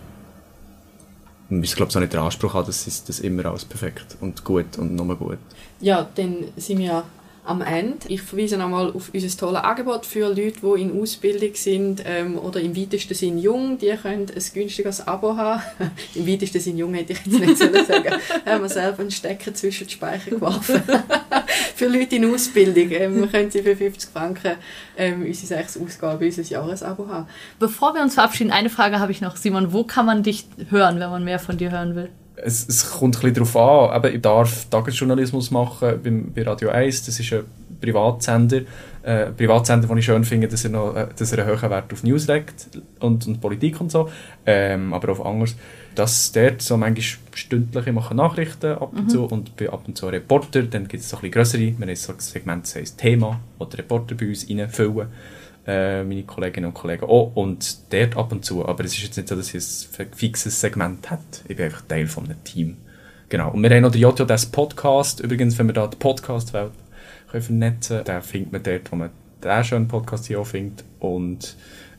[1.50, 2.56] Man müssen, glaube ich, auch nicht den Anspruch
[2.88, 5.38] es das immer alles perfekt und gut und nur gut.
[5.80, 7.04] Ja, dann sind wir
[7.46, 8.08] am Ende.
[8.08, 12.60] Ich verweise nochmal auf unser tolles Angebot für Leute, die in Ausbildung sind ähm, oder
[12.60, 13.78] im weitesten Sinn jung.
[13.78, 15.62] Die können ein günstiges Abo haben.
[16.16, 18.16] Im weitesten Sinn jung hätte ich jetzt nicht sollen sagen.
[18.46, 20.82] haben wir selber einen Stecker zwischen die Speicher geworfen.
[21.76, 24.56] für Leute in Ausbildung ähm, können sie für 50 Franken
[24.98, 27.28] ähm, unsere sechs Ausgaben, unser Jahresabo haben.
[27.60, 29.36] Bevor wir uns verabschieden, eine Frage habe ich noch.
[29.36, 32.10] Simon, wo kann man dich hören, wenn man mehr von dir hören will?
[32.38, 34.04] Es, es kommt ein bisschen darauf an.
[34.04, 37.06] Eben, ich darf Tagesjournalismus machen beim, bei Radio 1.
[37.06, 37.44] Das ist ein
[37.80, 38.62] Privatsender.
[39.04, 41.70] Äh, ein Privatsender, den ich schön finde, dass er, noch, äh, dass er einen hohen
[41.70, 42.70] Wert auf News legt
[43.00, 44.10] und, und Politik und so.
[44.46, 45.56] Ähm, aber auch anders.
[45.94, 49.98] Das dort so manchmal stündlich, ich mache Nachrichten ab und zu und bin ab und
[49.98, 50.64] zu Reporter.
[50.64, 53.40] Dann gibt es so ein bisschen grössere, wir haben so ein Segment, das heisst Thema,
[53.60, 55.08] die Reporter bei uns reinfüllen.
[55.68, 57.32] Äh, meine Kolleginnen und Kollegen auch.
[57.36, 58.66] Und dort ab und zu.
[58.66, 61.22] Aber es ist jetzt nicht so, dass ich ein fixes Segment habe.
[61.48, 62.78] Ich bin einfach Teil von einem Team.
[63.30, 63.52] Genau.
[63.52, 65.20] Und wir haben noch den JJS Podcast.
[65.20, 66.72] Übrigens, wenn wir da die Podcast-Welt
[67.32, 69.10] können vernetzen können, den findet man dort, wo man
[69.44, 70.84] den schönen Podcast hier auch findet.
[71.00, 71.56] Und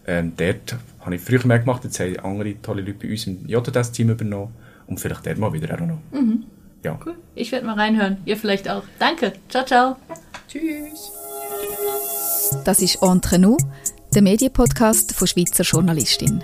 [0.07, 1.83] ähm, dort habe ich früher mehr gemacht.
[1.85, 4.55] Jetzt haben andere tolle Leute bei uns im JJS-Team übernommen.
[4.87, 5.99] Und vielleicht der mal wieder auch noch.
[6.13, 6.45] Mhm.
[6.85, 6.99] Ja.
[7.05, 7.17] Cool.
[7.35, 8.19] Ich werde mal reinhören.
[8.25, 8.85] Ihr vielleicht auch.
[9.01, 9.33] Danke.
[9.49, 9.97] Ciao, ciao.
[10.49, 11.11] Tschüss.
[12.65, 13.57] Das ist Entre nous,
[14.15, 16.43] der Medienpodcast von Schweizer Journalistin.